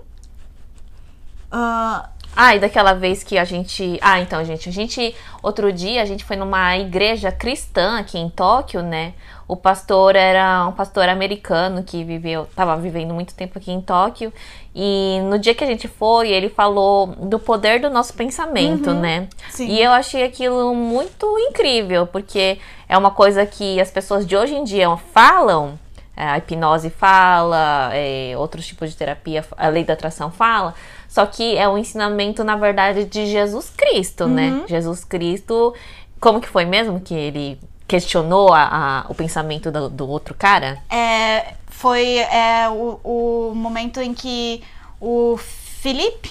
[1.50, 3.98] Ah, Ah, e daquela vez que a gente.
[4.00, 5.14] Ah, então, gente, a gente.
[5.42, 9.14] Outro dia a gente foi numa igreja cristã aqui em Tóquio, né?
[9.48, 14.32] O pastor era um pastor americano que viveu, tava vivendo muito tempo aqui em Tóquio.
[14.72, 19.26] E no dia que a gente foi, ele falou do poder do nosso pensamento, né?
[19.50, 19.66] sim.
[19.66, 24.54] E eu achei aquilo muito incrível, porque é uma coisa que as pessoas de hoje
[24.54, 25.76] em dia falam,
[26.16, 30.76] é, a hipnose fala, é, outros tipos de terapia, a lei da atração fala,
[31.10, 34.62] só que é um ensinamento, na verdade, de Jesus Cristo, né?
[34.68, 35.74] Jesus Cristo,
[36.20, 40.78] como que foi mesmo que ele questionou a- a- o pensamento do, do outro cara?
[40.88, 44.62] é, foi é, o, o momento em que
[45.00, 45.36] o
[45.82, 46.30] Felipe.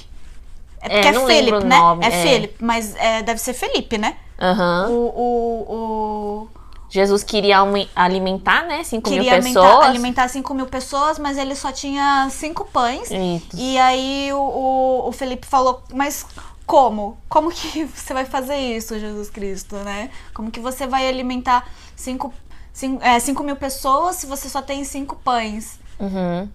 [0.81, 1.75] É porque é, não Felipe, né?
[2.01, 2.11] é, é.
[2.11, 4.15] Felipe, mas é, deve ser Felipe, né?
[4.39, 4.87] Aham.
[4.89, 6.47] O, o, o,
[6.89, 7.58] Jesus queria
[7.95, 8.84] alimentar, né?
[8.84, 9.86] 5 mil queria alimentar, pessoas.
[9.86, 13.12] alimentar 5 mil pessoas, mas ele só tinha cinco pães.
[13.12, 13.47] Isso.
[13.54, 16.25] E aí o, o, o Felipe falou, mas
[16.65, 17.17] como?
[17.30, 20.10] Como que você vai fazer isso, Jesus Cristo, né?
[20.34, 22.34] Como que você vai alimentar 5
[22.80, 25.80] cinco, é, cinco mil pessoas se você só tem cinco pães?
[25.99, 26.49] Uhum.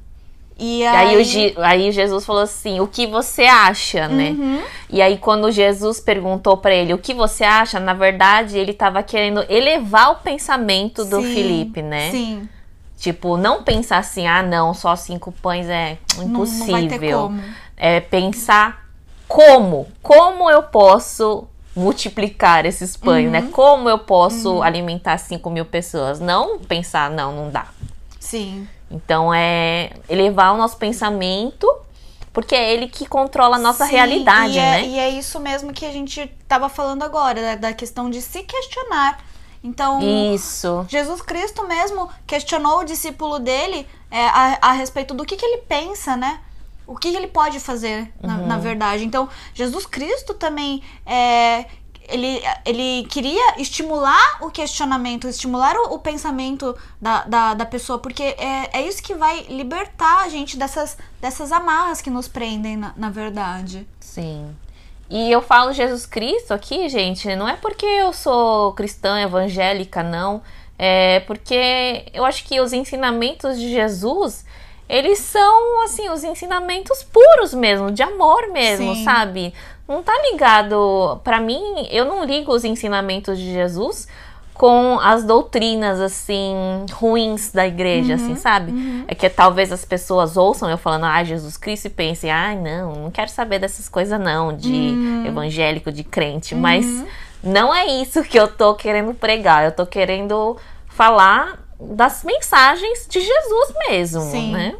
[0.59, 4.31] E E aí, aí, o aí Jesus falou assim: o que você acha, né?
[4.31, 4.63] Uhum.
[4.89, 9.03] E aí, quando Jesus perguntou pra ele o que você acha, na verdade, ele tava
[9.03, 12.11] querendo elevar o pensamento do Sim, Felipe, né?
[12.11, 12.49] Sim,
[12.97, 17.21] Tipo, não pensar assim, ah, não, só cinco pães é não, impossível.
[17.21, 17.43] não como.
[17.77, 18.87] É pensar
[19.27, 23.33] como, como eu posso multiplicar esses pães, Uhum.
[23.33, 23.49] né?
[23.51, 26.21] Como eu posso alimentar 5 mil pessoas?
[26.21, 27.67] Não pensar, não, não dá.
[28.21, 28.69] Sim.
[28.91, 31.67] Então é elevar o nosso pensamento,
[32.33, 34.87] porque é ele que controla a nossa Sim, realidade, e é, né?
[34.87, 38.43] E é isso mesmo que a gente tava falando agora, da, da questão de se
[38.43, 39.19] questionar.
[39.63, 39.99] Então,
[40.35, 40.85] Isso.
[40.89, 45.63] Jesus Cristo mesmo questionou o discípulo dele é, a, a respeito do que, que ele
[45.63, 46.41] pensa, né?
[46.87, 48.47] O que, que ele pode fazer, na, Uhum.
[48.47, 49.07] na verdade.
[49.07, 51.65] Então, Jesus Cristo também é,
[52.09, 58.23] ele, ele queria estimular o questionamento, estimular o, o pensamento da, da, da pessoa, porque
[58.23, 62.93] é, é isso que vai libertar a gente dessas, dessas amarras que nos prendem, na,
[62.97, 63.87] na verdade.
[64.01, 64.55] Sim.
[65.09, 70.43] E eu falo Jesus Cristo aqui, gente, não é porque eu sou cristã evangélica, não.
[70.79, 74.45] É porque eu acho que os ensinamentos de Jesus,
[74.89, 79.05] eles são, assim, os ensinamentos puros mesmo, de amor mesmo, Sim.
[79.05, 79.55] sabe?
[79.87, 81.21] Não tá ligado.
[81.23, 84.09] Pra mim, eu não ligo os ensinamentos de Jesus
[84.55, 86.55] com as doutrinas, assim,
[86.93, 88.73] ruins da igreja, assim, sabe?
[89.09, 92.93] É que talvez as pessoas ouçam eu falando, ah, Jesus Cristo, e pensem, ai, não,
[92.95, 94.95] não quero saber dessas coisas, não, de
[95.27, 96.55] evangélico, de crente.
[96.55, 96.87] Mas
[97.43, 99.65] não é isso que eu tô querendo pregar.
[99.65, 100.57] Eu tô querendo
[100.89, 104.53] falar das mensagens de Jesus mesmo, Sim.
[104.53, 104.77] né?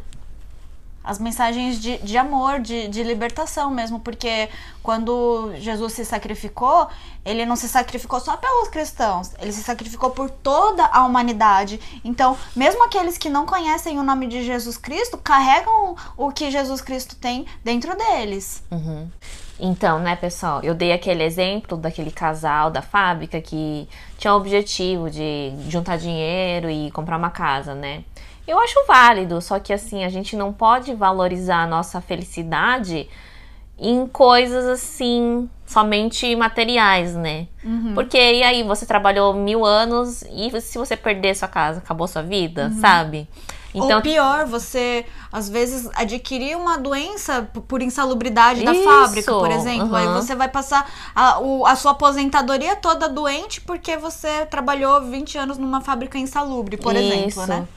[1.05, 4.49] As mensagens de, de amor, de, de libertação mesmo, porque
[4.81, 6.87] quando Jesus se sacrificou,
[7.23, 11.79] ele não se sacrificou só pelos cristãos, ele se sacrificou por toda a humanidade.
[12.03, 16.81] Então, mesmo aqueles que não conhecem o nome de Jesus Cristo, carregam o que Jesus
[16.81, 18.63] Cristo tem dentro deles.
[18.71, 19.07] Uhum.
[19.59, 23.87] Então, né, pessoal, eu dei aquele exemplo daquele casal da fábrica que
[24.17, 28.03] tinha o objetivo de juntar dinheiro e comprar uma casa, né?
[28.47, 33.09] Eu acho válido, só que assim, a gente não pode valorizar a nossa felicidade
[33.77, 37.47] em coisas assim, somente materiais, né?
[37.63, 37.93] Uhum.
[37.93, 42.21] Porque e aí, você trabalhou mil anos e se você perder sua casa, acabou sua
[42.21, 42.79] vida, uhum.
[42.79, 43.27] sabe?
[43.73, 49.89] Então, Ou pior, você às vezes adquirir uma doença por insalubridade da fábrica, por exemplo.
[49.89, 49.95] Uhum.
[49.95, 55.37] Aí você vai passar a, o, a sua aposentadoria toda doente porque você trabalhou 20
[55.37, 57.13] anos numa fábrica insalubre, por isso.
[57.13, 57.67] exemplo, né?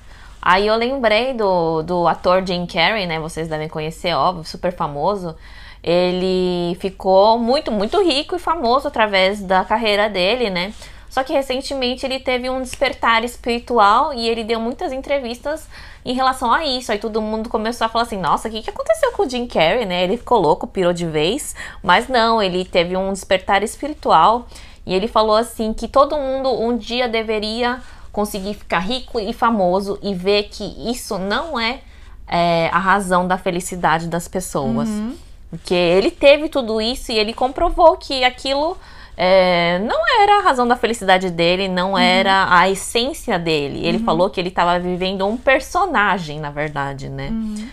[0.48, 3.20] Aí eu lembrei do, do ator Jim Carrey, né?
[3.20, 5.36] Vocês devem conhecer, óbvio, super famoso.
[5.82, 10.72] Ele ficou muito, muito rico e famoso através da carreira dele, né?
[11.10, 15.68] Só que recentemente ele teve um despertar espiritual e ele deu muitas entrevistas
[16.02, 16.90] em relação a isso.
[16.92, 19.46] Aí todo mundo começou a falar assim: nossa, o que, que aconteceu com o Jim
[19.46, 20.02] Carrey, né?
[20.04, 21.54] Ele ficou louco, pirou de vez.
[21.82, 24.46] Mas não, ele teve um despertar espiritual
[24.86, 27.82] e ele falou assim: que todo mundo um dia deveria
[28.18, 31.78] conseguir ficar rico e famoso e ver que isso não é,
[32.26, 34.88] é a razão da felicidade das pessoas.
[34.88, 35.14] Uhum.
[35.48, 38.76] Porque ele teve tudo isso e ele comprovou que aquilo
[39.16, 41.98] é, não era a razão da felicidade dele, não uhum.
[41.98, 43.86] era a essência dele.
[43.86, 44.04] Ele uhum.
[44.04, 47.28] falou que ele estava vivendo um personagem, na verdade, né?
[47.28, 47.68] Uhum.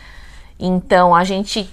[0.59, 1.67] Então a gente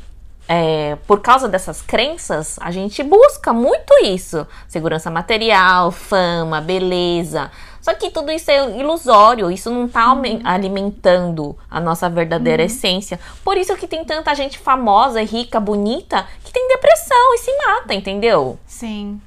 [0.55, 7.51] é, por causa dessas crenças, a gente busca muito isso: segurança material, fama, beleza.
[7.81, 10.41] Só que tudo isso é ilusório, isso não tá uhum.
[10.45, 12.67] alimentando a nossa verdadeira uhum.
[12.67, 13.19] essência.
[13.43, 17.95] Por isso que tem tanta gente famosa, rica, bonita, que tem depressão e se mata,
[17.95, 18.59] entendeu?
[18.67, 19.19] Sim.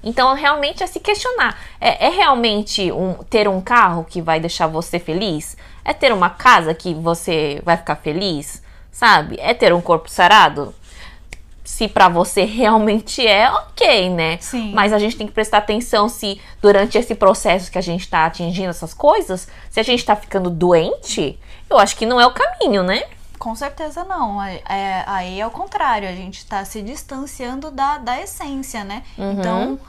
[0.00, 1.58] Então, realmente é se questionar.
[1.80, 5.56] É, é, realmente um, ter um carro que vai deixar você feliz?
[5.84, 8.62] É ter uma casa que você vai ficar feliz?
[8.98, 9.36] Sabe?
[9.38, 10.74] É ter um corpo sarado?
[11.62, 14.38] se para você realmente é, ok, né?
[14.40, 14.72] Sim.
[14.72, 18.24] Mas a gente tem que prestar atenção se durante esse processo que a gente tá
[18.24, 22.32] atingindo essas coisas, se a gente tá ficando doente, eu acho que não é o
[22.32, 23.04] caminho, né?
[23.38, 24.42] Com certeza não.
[24.42, 29.04] É, é, aí é o contrário, a gente tá se distanciando da, da essência, né?
[29.18, 29.32] Uhum.
[29.32, 29.80] Então,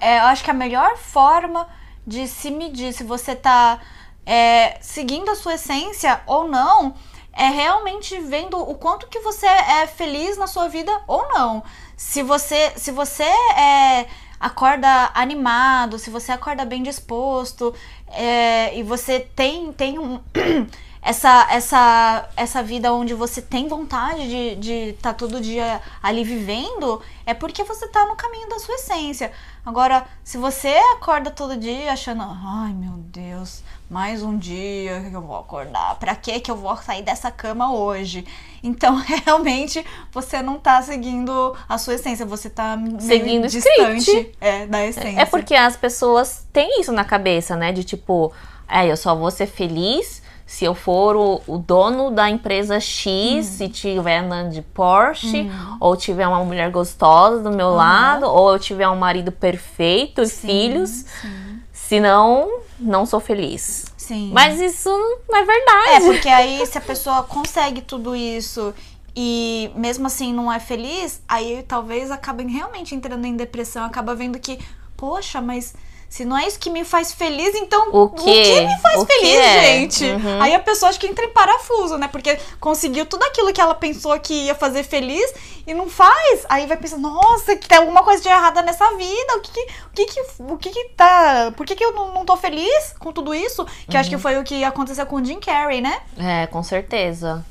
[0.00, 1.66] é, eu acho que a melhor forma
[2.04, 3.78] de se medir se você tá
[4.26, 6.94] é, seguindo a sua essência ou não
[7.40, 11.64] é realmente vendo o quanto que você é feliz na sua vida ou não.
[11.96, 14.06] Se você, se você é,
[14.38, 17.74] acorda animado, se você acorda bem disposto
[18.08, 20.20] é, e você tem, tem um,
[21.02, 27.00] essa, essa, essa vida onde você tem vontade de estar tá todo dia ali vivendo,
[27.24, 29.32] é porque você está no caminho da sua essência.
[29.64, 35.22] Agora, se você acorda todo dia achando, ai meu Deus, mais um dia que eu
[35.22, 35.96] vou acordar.
[35.96, 38.26] Para que que eu vou sair dessa cama hoje?
[38.62, 44.86] Então, realmente, você não tá seguindo a sua essência, você tá seguindo distante é, da
[44.86, 45.20] essência.
[45.20, 47.72] É porque as pessoas têm isso na cabeça, né?
[47.72, 48.32] De tipo,
[48.68, 50.19] é, eu só vou ser feliz
[50.50, 53.42] se eu for o, o dono da empresa X, hum.
[53.42, 55.76] se tiver andando de Porsche, hum.
[55.78, 57.76] ou tiver uma mulher gostosa do meu uhum.
[57.76, 60.90] lado, ou eu tiver um marido perfeito e filhos.
[60.90, 61.60] Sim.
[61.72, 63.84] Senão, não sou feliz.
[63.96, 64.32] Sim.
[64.34, 64.90] Mas isso
[65.28, 65.90] não é verdade.
[65.90, 68.74] É, porque aí se a pessoa consegue tudo isso
[69.14, 74.36] e mesmo assim não é feliz, aí talvez acabem realmente entrando em depressão, acaba vendo
[74.36, 74.58] que,
[74.96, 75.76] poxa, mas
[76.10, 79.00] se não é isso que me faz feliz, então o que, o que me faz
[79.00, 79.62] o feliz, é?
[79.62, 80.04] gente?
[80.04, 80.42] Uhum.
[80.42, 82.08] Aí a pessoa acha que entra em parafuso, né?
[82.08, 85.32] Porque conseguiu tudo aquilo que ela pensou que ia fazer feliz
[85.64, 86.44] e não faz.
[86.48, 89.36] Aí vai pensar, nossa, que tem alguma coisa de errada nessa vida.
[89.36, 91.52] O que que, o que, que, o que, que tá.
[91.56, 93.64] Por que, que eu não, não tô feliz com tudo isso?
[93.88, 94.00] Que uhum.
[94.00, 94.20] acho que uhum.
[94.20, 96.00] foi o que aconteceu com o Jim Carrey, né?
[96.18, 97.46] É, com certeza.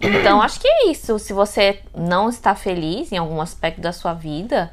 [0.00, 1.16] Então, acho que é isso.
[1.20, 4.72] Se você não está feliz em algum aspecto da sua vida,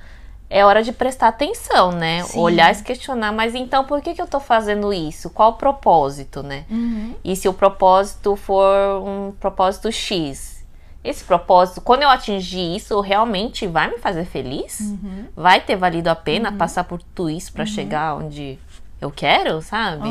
[0.49, 2.23] é hora de prestar atenção, né?
[2.23, 2.39] Sim.
[2.39, 5.29] Olhar e se questionar, mas então por que, que eu tô fazendo isso?
[5.29, 6.65] Qual o propósito, né?
[6.69, 7.15] Uhum.
[7.23, 10.65] E se o propósito for um propósito X?
[11.03, 14.79] Esse propósito, quando eu atingir isso, realmente vai me fazer feliz?
[14.79, 15.25] Uhum.
[15.35, 16.57] Vai ter valido a pena uhum.
[16.57, 17.67] passar por tudo isso para uhum.
[17.69, 18.57] chegar onde
[18.99, 20.09] eu quero, sabe?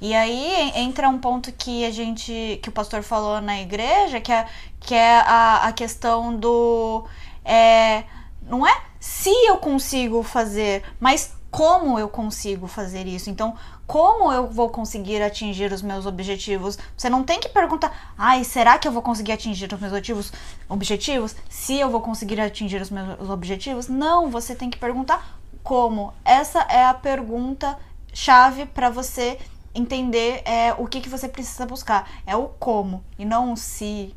[0.00, 4.30] E aí entra um ponto que a gente, que o pastor falou na igreja, que
[4.30, 4.46] é,
[4.78, 7.04] que é a, a questão do.
[7.44, 8.04] É,
[8.42, 13.30] não é se eu consigo fazer, mas como eu consigo fazer isso?
[13.30, 16.78] Então, como eu vou conseguir atingir os meus objetivos?
[16.96, 20.32] Você não tem que perguntar, ai, será que eu vou conseguir atingir os meus objetivos?
[20.68, 21.34] Objetivos?
[21.48, 23.88] Se eu vou conseguir atingir os meus objetivos?
[23.88, 26.12] Não, você tem que perguntar como.
[26.24, 27.78] Essa é a pergunta
[28.12, 29.38] chave para você
[29.74, 32.10] entender é, o que, que você precisa buscar.
[32.26, 34.14] É o como e não o se.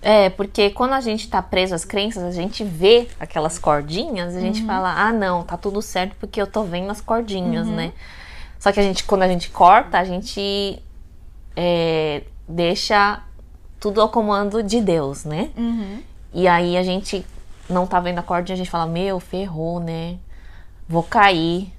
[0.00, 4.38] É, porque quando a gente tá preso às crenças, a gente vê aquelas cordinhas e
[4.38, 4.66] a gente uhum.
[4.66, 7.74] fala, ah, não, tá tudo certo porque eu tô vendo as cordinhas, uhum.
[7.74, 7.92] né?
[8.58, 10.80] Só que a gente, quando a gente corta, a gente
[11.56, 13.22] é, deixa
[13.80, 15.50] tudo ao comando de Deus, né?
[15.56, 16.00] Uhum.
[16.32, 17.24] E aí a gente
[17.68, 20.18] não tá vendo a cordinha, a gente fala, meu, ferrou, né?
[20.88, 21.72] Vou cair.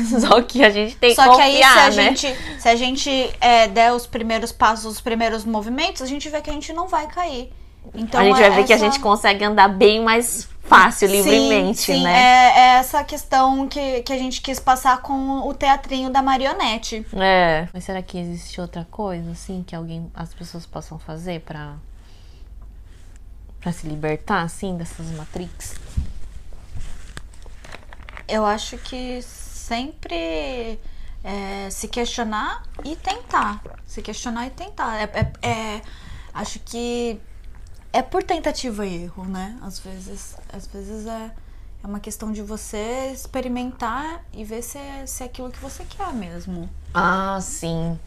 [0.20, 2.14] Só que a gente tem Só que confiar, aí, se a né?
[2.14, 6.40] gente, se a gente é, der os primeiros passos, os primeiros movimentos, a gente vê
[6.40, 7.52] que a gente não vai cair.
[7.94, 8.66] Então, a gente vai é ver essa...
[8.66, 12.12] que a gente consegue andar bem mais fácil, sim, livremente, sim, né?
[12.12, 17.06] É, é essa questão que, que a gente quis passar com o teatrinho da marionete.
[17.12, 17.68] É.
[17.72, 21.74] Mas será que existe outra coisa, assim, que alguém, as pessoas possam fazer para
[23.60, 25.74] para se libertar, assim, dessas matrix?
[28.28, 29.22] Eu acho que
[29.64, 30.78] sempre
[31.22, 33.62] é, se questionar e tentar.
[33.86, 34.96] Se questionar e tentar.
[35.00, 35.82] É, é, é,
[36.34, 37.18] acho que
[37.92, 39.58] é por tentativa e erro, né?
[39.62, 41.30] Às vezes, às vezes é,
[41.82, 45.84] é uma questão de você experimentar e ver se é, se é aquilo que você
[45.84, 46.68] quer mesmo.
[46.92, 47.98] Ah, sim.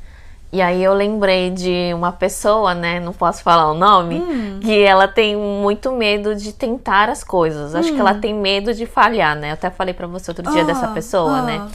[0.52, 3.00] E aí eu lembrei de uma pessoa, né?
[3.00, 4.60] Não posso falar o nome, hum.
[4.62, 7.76] que ela tem muito medo de tentar as coisas.
[7.76, 7.96] Acho hum.
[7.96, 8.22] que ela hum.
[8.22, 9.50] tem medo de falhar, né?
[9.50, 11.58] Eu até falei para você outro dia ah, dessa pessoa, né?
[11.62, 11.66] ah.
[11.66, 11.72] né?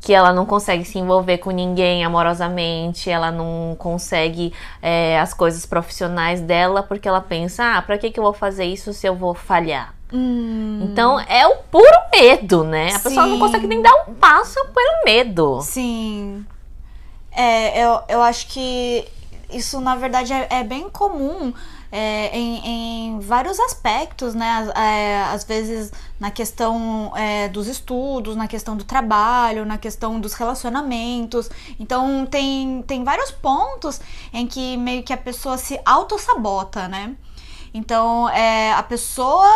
[0.00, 5.66] Que ela não consegue se envolver com ninguém amorosamente, ela não consegue é, as coisas
[5.66, 9.14] profissionais dela, porque ela pensa, ah, pra que, que eu vou fazer isso se eu
[9.14, 9.94] vou falhar?
[10.12, 10.80] Hum.
[10.84, 12.88] Então é o puro medo, né?
[12.88, 13.02] A Sim.
[13.02, 15.60] pessoa não consegue nem dar um passo pelo medo.
[15.62, 16.44] Sim.
[17.30, 19.06] É, eu, eu acho que
[19.50, 21.52] isso, na verdade, é, é bem comum
[21.90, 24.70] é, em, em, vários aspectos, né?
[24.74, 30.34] É, às vezes na questão é, dos estudos, na questão do trabalho, na questão dos
[30.34, 31.48] relacionamentos.
[31.80, 34.00] Então tem, tem vários pontos
[34.32, 37.16] em que meio que a pessoa se auto-sabota, né?
[37.72, 39.48] Então é, a pessoa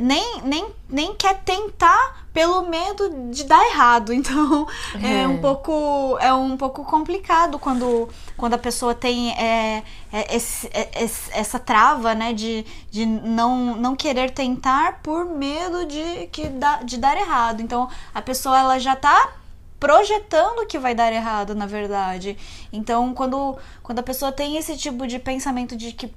[0.00, 4.12] nem, nem, nem quer tentar pelo medo de dar errado.
[4.24, 4.66] Então
[5.02, 9.82] é, é um pouco é um pouco complicado quando, quando a pessoa tem é,
[10.12, 15.84] é, esse, é, esse, essa trava, né, de, de não, não querer tentar por medo
[15.86, 17.60] de que dá, de dar errado.
[17.60, 19.34] Então a pessoa ela já tá
[19.78, 22.38] projetando que vai dar errado, na verdade.
[22.72, 26.10] Então, quando, quando a pessoa tem esse tipo de pensamento de que,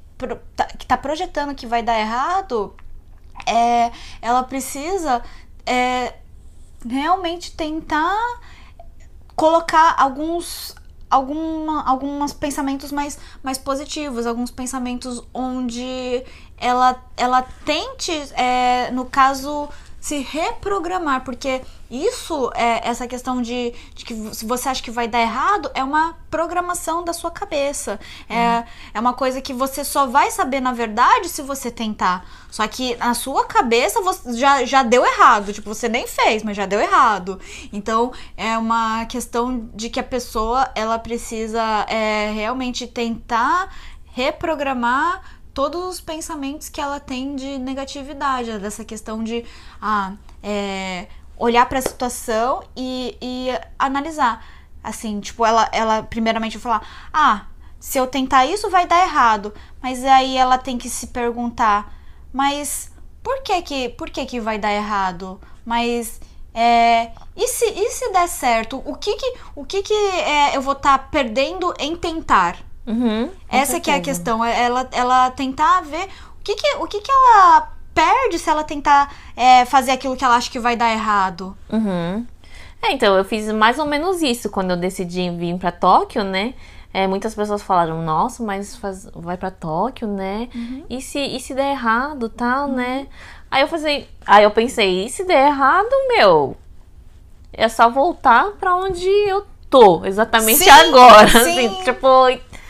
[0.55, 2.74] tá, que tá projetando que vai dar errado,
[3.48, 3.91] é,
[4.22, 5.24] ela precisa
[5.66, 6.14] é,
[6.88, 8.39] realmente tentar
[9.36, 10.76] colocar alguns
[11.10, 16.24] alguma, alguns pensamentos mais, mais positivos, alguns pensamentos onde
[16.58, 19.70] ela, ela tente, é, no caso,
[20.08, 25.05] se reprogramar, porque isso é essa questão de, de, que se você acha que vai
[25.05, 27.99] dar errado, é uma programação da sua cabeça.
[28.30, 32.26] É, é uma coisa que você só vai saber na verdade se você tentar.
[32.49, 35.51] Só que na sua cabeça você já, já deu errado.
[35.51, 37.38] Tipo, você nem fez, mas já deu errado.
[37.74, 45.22] Então é uma questão de que a pessoa ela precisa é, realmente tentar reprogramar
[45.58, 49.43] todos os pensamentos que ela tem de negatividade, dessa questão de
[49.82, 53.47] ah, é, olhar para a situação e, e
[53.80, 54.45] analisar.
[54.84, 57.47] Assim, tipo, ela, ela primeiramente vai falar: ah,
[57.80, 59.51] se eu tentar isso vai dar errado.
[59.82, 61.91] Mas aí ela tem que se perguntar:
[62.32, 62.91] mas
[63.24, 65.41] por que que, por que, que vai dar errado?
[65.66, 66.22] Mas
[66.53, 68.84] é, e, se, e se der certo?
[68.86, 72.66] O que que, o que, que é, eu vou estar tá perdendo em tentar?
[72.88, 74.43] Uhum, Essa que é a questão.
[74.43, 76.07] É ela, ela tentar ver
[76.39, 80.23] o que que, o que que ela perde se ela tentar é, fazer aquilo que
[80.23, 81.57] ela acha que vai dar errado.
[81.69, 82.25] Uhum.
[82.81, 86.53] É, então, eu fiz mais ou menos isso quando eu decidi vir para Tóquio, né?
[86.93, 90.47] É, muitas pessoas falaram, nossa, mas faz, vai para Tóquio, né?
[90.55, 90.85] Uhum.
[90.89, 92.75] E, se, e se der errado, tal, uhum.
[92.75, 93.07] né?
[93.51, 96.55] Aí eu falei, aí eu pensei, e se der errado, meu?
[97.51, 101.27] É só voltar para onde eu tô, exatamente sim, agora.
[101.43, 101.67] Sim.
[101.67, 102.07] Assim, tipo,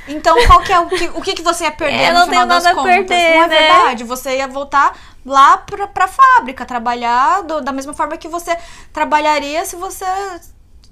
[0.07, 2.47] então, qual que é o que, o que, que você ia perder é, no final
[2.47, 2.83] das contas?
[2.83, 3.59] Perder, não é né?
[3.59, 4.03] verdade?
[4.03, 8.57] Você ia voltar lá pra, pra fábrica, trabalhar do, da mesma forma que você
[8.93, 10.05] trabalharia se você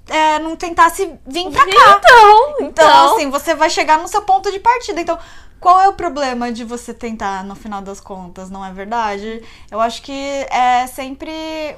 [0.08, 1.70] é, não tentasse vir pra cá.
[1.70, 5.00] Então, então, então, assim, você vai chegar no seu ponto de partida.
[5.00, 5.18] Então,
[5.58, 9.42] qual é o problema de você tentar no final das contas, não é verdade?
[9.70, 11.32] Eu acho que é sempre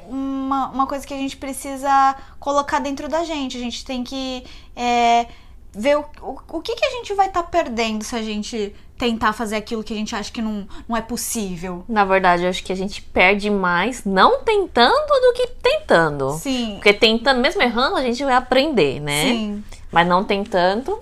[0.09, 3.57] uma, uma coisa que a gente precisa colocar dentro da gente.
[3.57, 5.26] A gente tem que é,
[5.73, 8.75] ver o, o, o que, que a gente vai estar tá perdendo se a gente
[8.99, 11.85] tentar fazer aquilo que a gente acha que não, não é possível.
[11.89, 16.33] Na verdade, eu acho que a gente perde mais não tentando do que tentando.
[16.33, 16.75] Sim.
[16.75, 19.25] Porque tentando, mesmo errando, a gente vai aprender, né?
[19.25, 19.64] Sim.
[19.93, 20.99] Mas não tentando,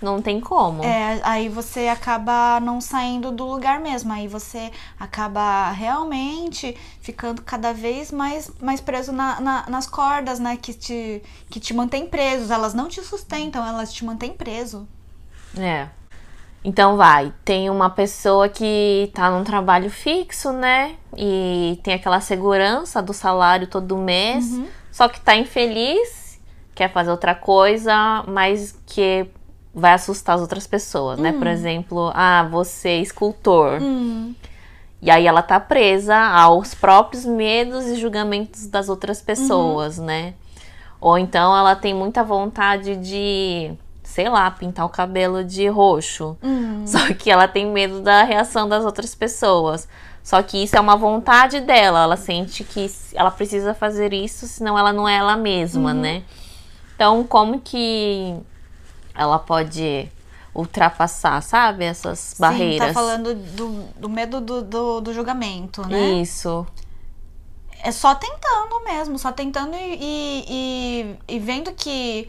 [0.00, 0.82] não tem como.
[0.82, 4.12] É, aí você acaba não saindo do lugar mesmo.
[4.12, 10.56] Aí você acaba realmente ficando cada vez mais, mais preso na, na, nas cordas, né?
[10.56, 12.50] Que te, que te mantém presos.
[12.50, 14.86] Elas não te sustentam, elas te mantêm preso.
[15.58, 15.88] É.
[16.62, 20.96] Então vai, tem uma pessoa que tá num trabalho fixo, né?
[21.16, 24.66] E tem aquela segurança do salário todo mês, Uhum.
[24.92, 26.38] só que tá infeliz,
[26.74, 29.26] quer fazer outra coisa, mas que
[29.74, 31.32] vai assustar as outras pessoas, né?
[31.32, 33.80] Por exemplo, ah, você é escultor.
[33.80, 34.34] Hum,
[35.02, 40.34] E aí ela tá presa aos próprios medos e julgamentos das outras pessoas, né?
[41.00, 46.36] Ou então ela tem muita vontade de, sei lá, pintar o cabelo de roxo.
[46.42, 46.84] hum.
[46.86, 49.88] Só que ela tem medo da reação das outras pessoas.
[50.22, 52.02] Só que isso é uma vontade dela.
[52.02, 56.22] Ela sente que ela precisa fazer isso, senão ela não é ela mesma, né?
[56.94, 58.36] Então, como que
[59.20, 60.10] ela pode
[60.54, 61.84] ultrapassar, sabe?
[61.84, 62.88] Essas Sim, barreiras.
[62.88, 66.14] tá falando do, do medo do, do, do julgamento, né?
[66.22, 66.66] Isso.
[67.82, 72.28] É só tentando mesmo, só tentando e, e, e- vendo que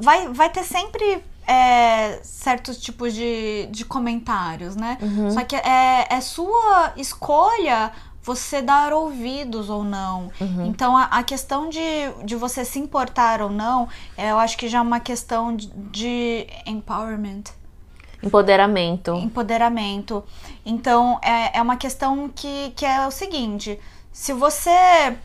[0.00, 4.98] vai, vai ter sempre é, certos tipos de, de comentários, né?
[5.32, 7.92] Só que é, é sua escolha
[8.28, 10.30] você dar ouvidos ou não.
[10.66, 11.80] Então a, a questão de,
[12.24, 15.66] de você se importar ou não, é, eu acho que já é uma questão de,
[15.90, 17.44] de empowerment
[18.22, 19.14] Empoderamento.
[19.14, 20.24] empoderamento.
[20.66, 23.78] Então, é, é uma questão que, que é o seguinte:
[24.12, 25.16] se você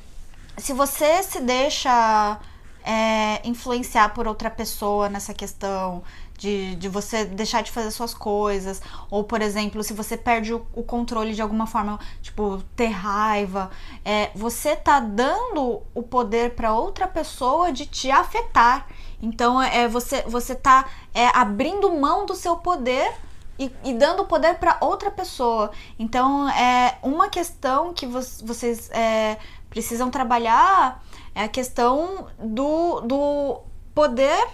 [0.58, 2.39] se você se deixa
[2.86, 6.04] é, influenciar por outra pessoa nessa questão
[6.38, 10.66] de, de você deixar de fazer suas coisas, ou por exemplo, se você perde o,
[10.74, 13.72] o controle de alguma forma, tipo, ter raiva,
[14.04, 18.88] é, você tá dando o poder para outra pessoa de te afetar.
[19.22, 23.14] Então, é, você, você tá é, abrindo mão do seu poder
[23.58, 25.72] e, e dando poder para outra pessoa.
[25.98, 29.38] Então, é uma questão que vo- vocês é,
[29.70, 31.02] precisam trabalhar
[31.36, 33.62] é a questão do, do
[33.96, 34.48] poder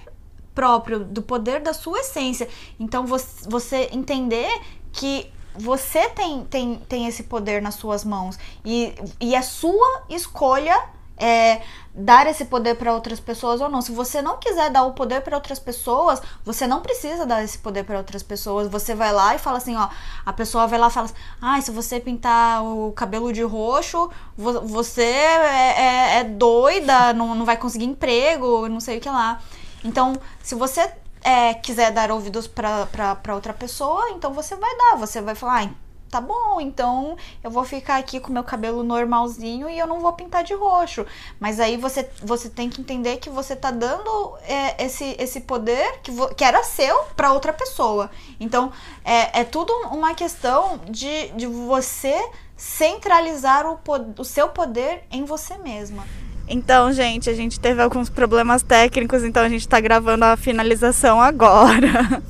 [0.60, 2.48] próprio, do poder da sua essência.
[2.78, 4.52] Então, você, você entender
[4.92, 10.78] que você tem, tem, tem esse poder nas suas mãos e, e é sua escolha
[11.18, 11.62] é,
[11.94, 13.82] dar esse poder para outras pessoas ou não.
[13.82, 17.58] Se você não quiser dar o poder para outras pessoas, você não precisa dar esse
[17.58, 18.70] poder para outras pessoas.
[18.70, 19.88] Você vai lá e fala assim, ó,
[20.26, 24.10] a pessoa vai lá e fala assim, ah, se você pintar o cabelo de roxo,
[24.38, 29.10] vo- você é, é- é doida, não, não vai conseguir emprego, não sei o que
[29.10, 29.42] lá.
[29.84, 35.22] Então, se você é, quiser dar ouvidos para outra pessoa, então você vai dar, você
[35.22, 35.70] vai falar, ah,
[36.10, 40.14] tá bom, então eu vou ficar aqui com meu cabelo normalzinho e eu não vou
[40.14, 41.06] pintar de roxo.
[41.40, 46.00] Mas aí você, você tem que entender que você tá dando é, esse, esse poder
[46.02, 48.10] que, que era seu para outra pessoa.
[48.40, 48.72] Então
[49.06, 53.80] é, é tudo uma questão de, de você centralizar o,
[54.18, 56.06] o seu poder em você mesma.
[56.50, 61.22] Então, gente, a gente teve alguns problemas técnicos, então a gente tá gravando a finalização
[61.22, 62.22] agora.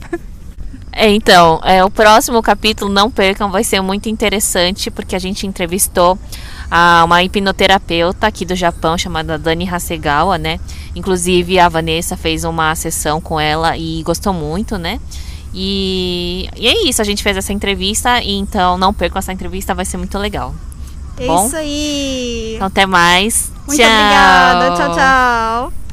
[0.92, 5.48] É, então, é, o próximo capítulo, não percam, vai ser muito interessante, porque a gente
[5.48, 6.20] entrevistou
[6.70, 10.60] a, uma hipnoterapeuta aqui do Japão, chamada Dani Hasegawa, né?
[10.94, 15.00] Inclusive, a Vanessa fez uma sessão com ela e gostou muito, né?
[15.54, 19.74] E, e é isso, a gente fez essa entrevista, e então não percam essa entrevista,
[19.74, 20.54] vai ser muito legal.
[21.18, 21.46] É Bom?
[21.46, 22.54] isso aí.
[22.56, 23.52] Então, até mais.
[23.70, 25.89] 我们再见，大家再见。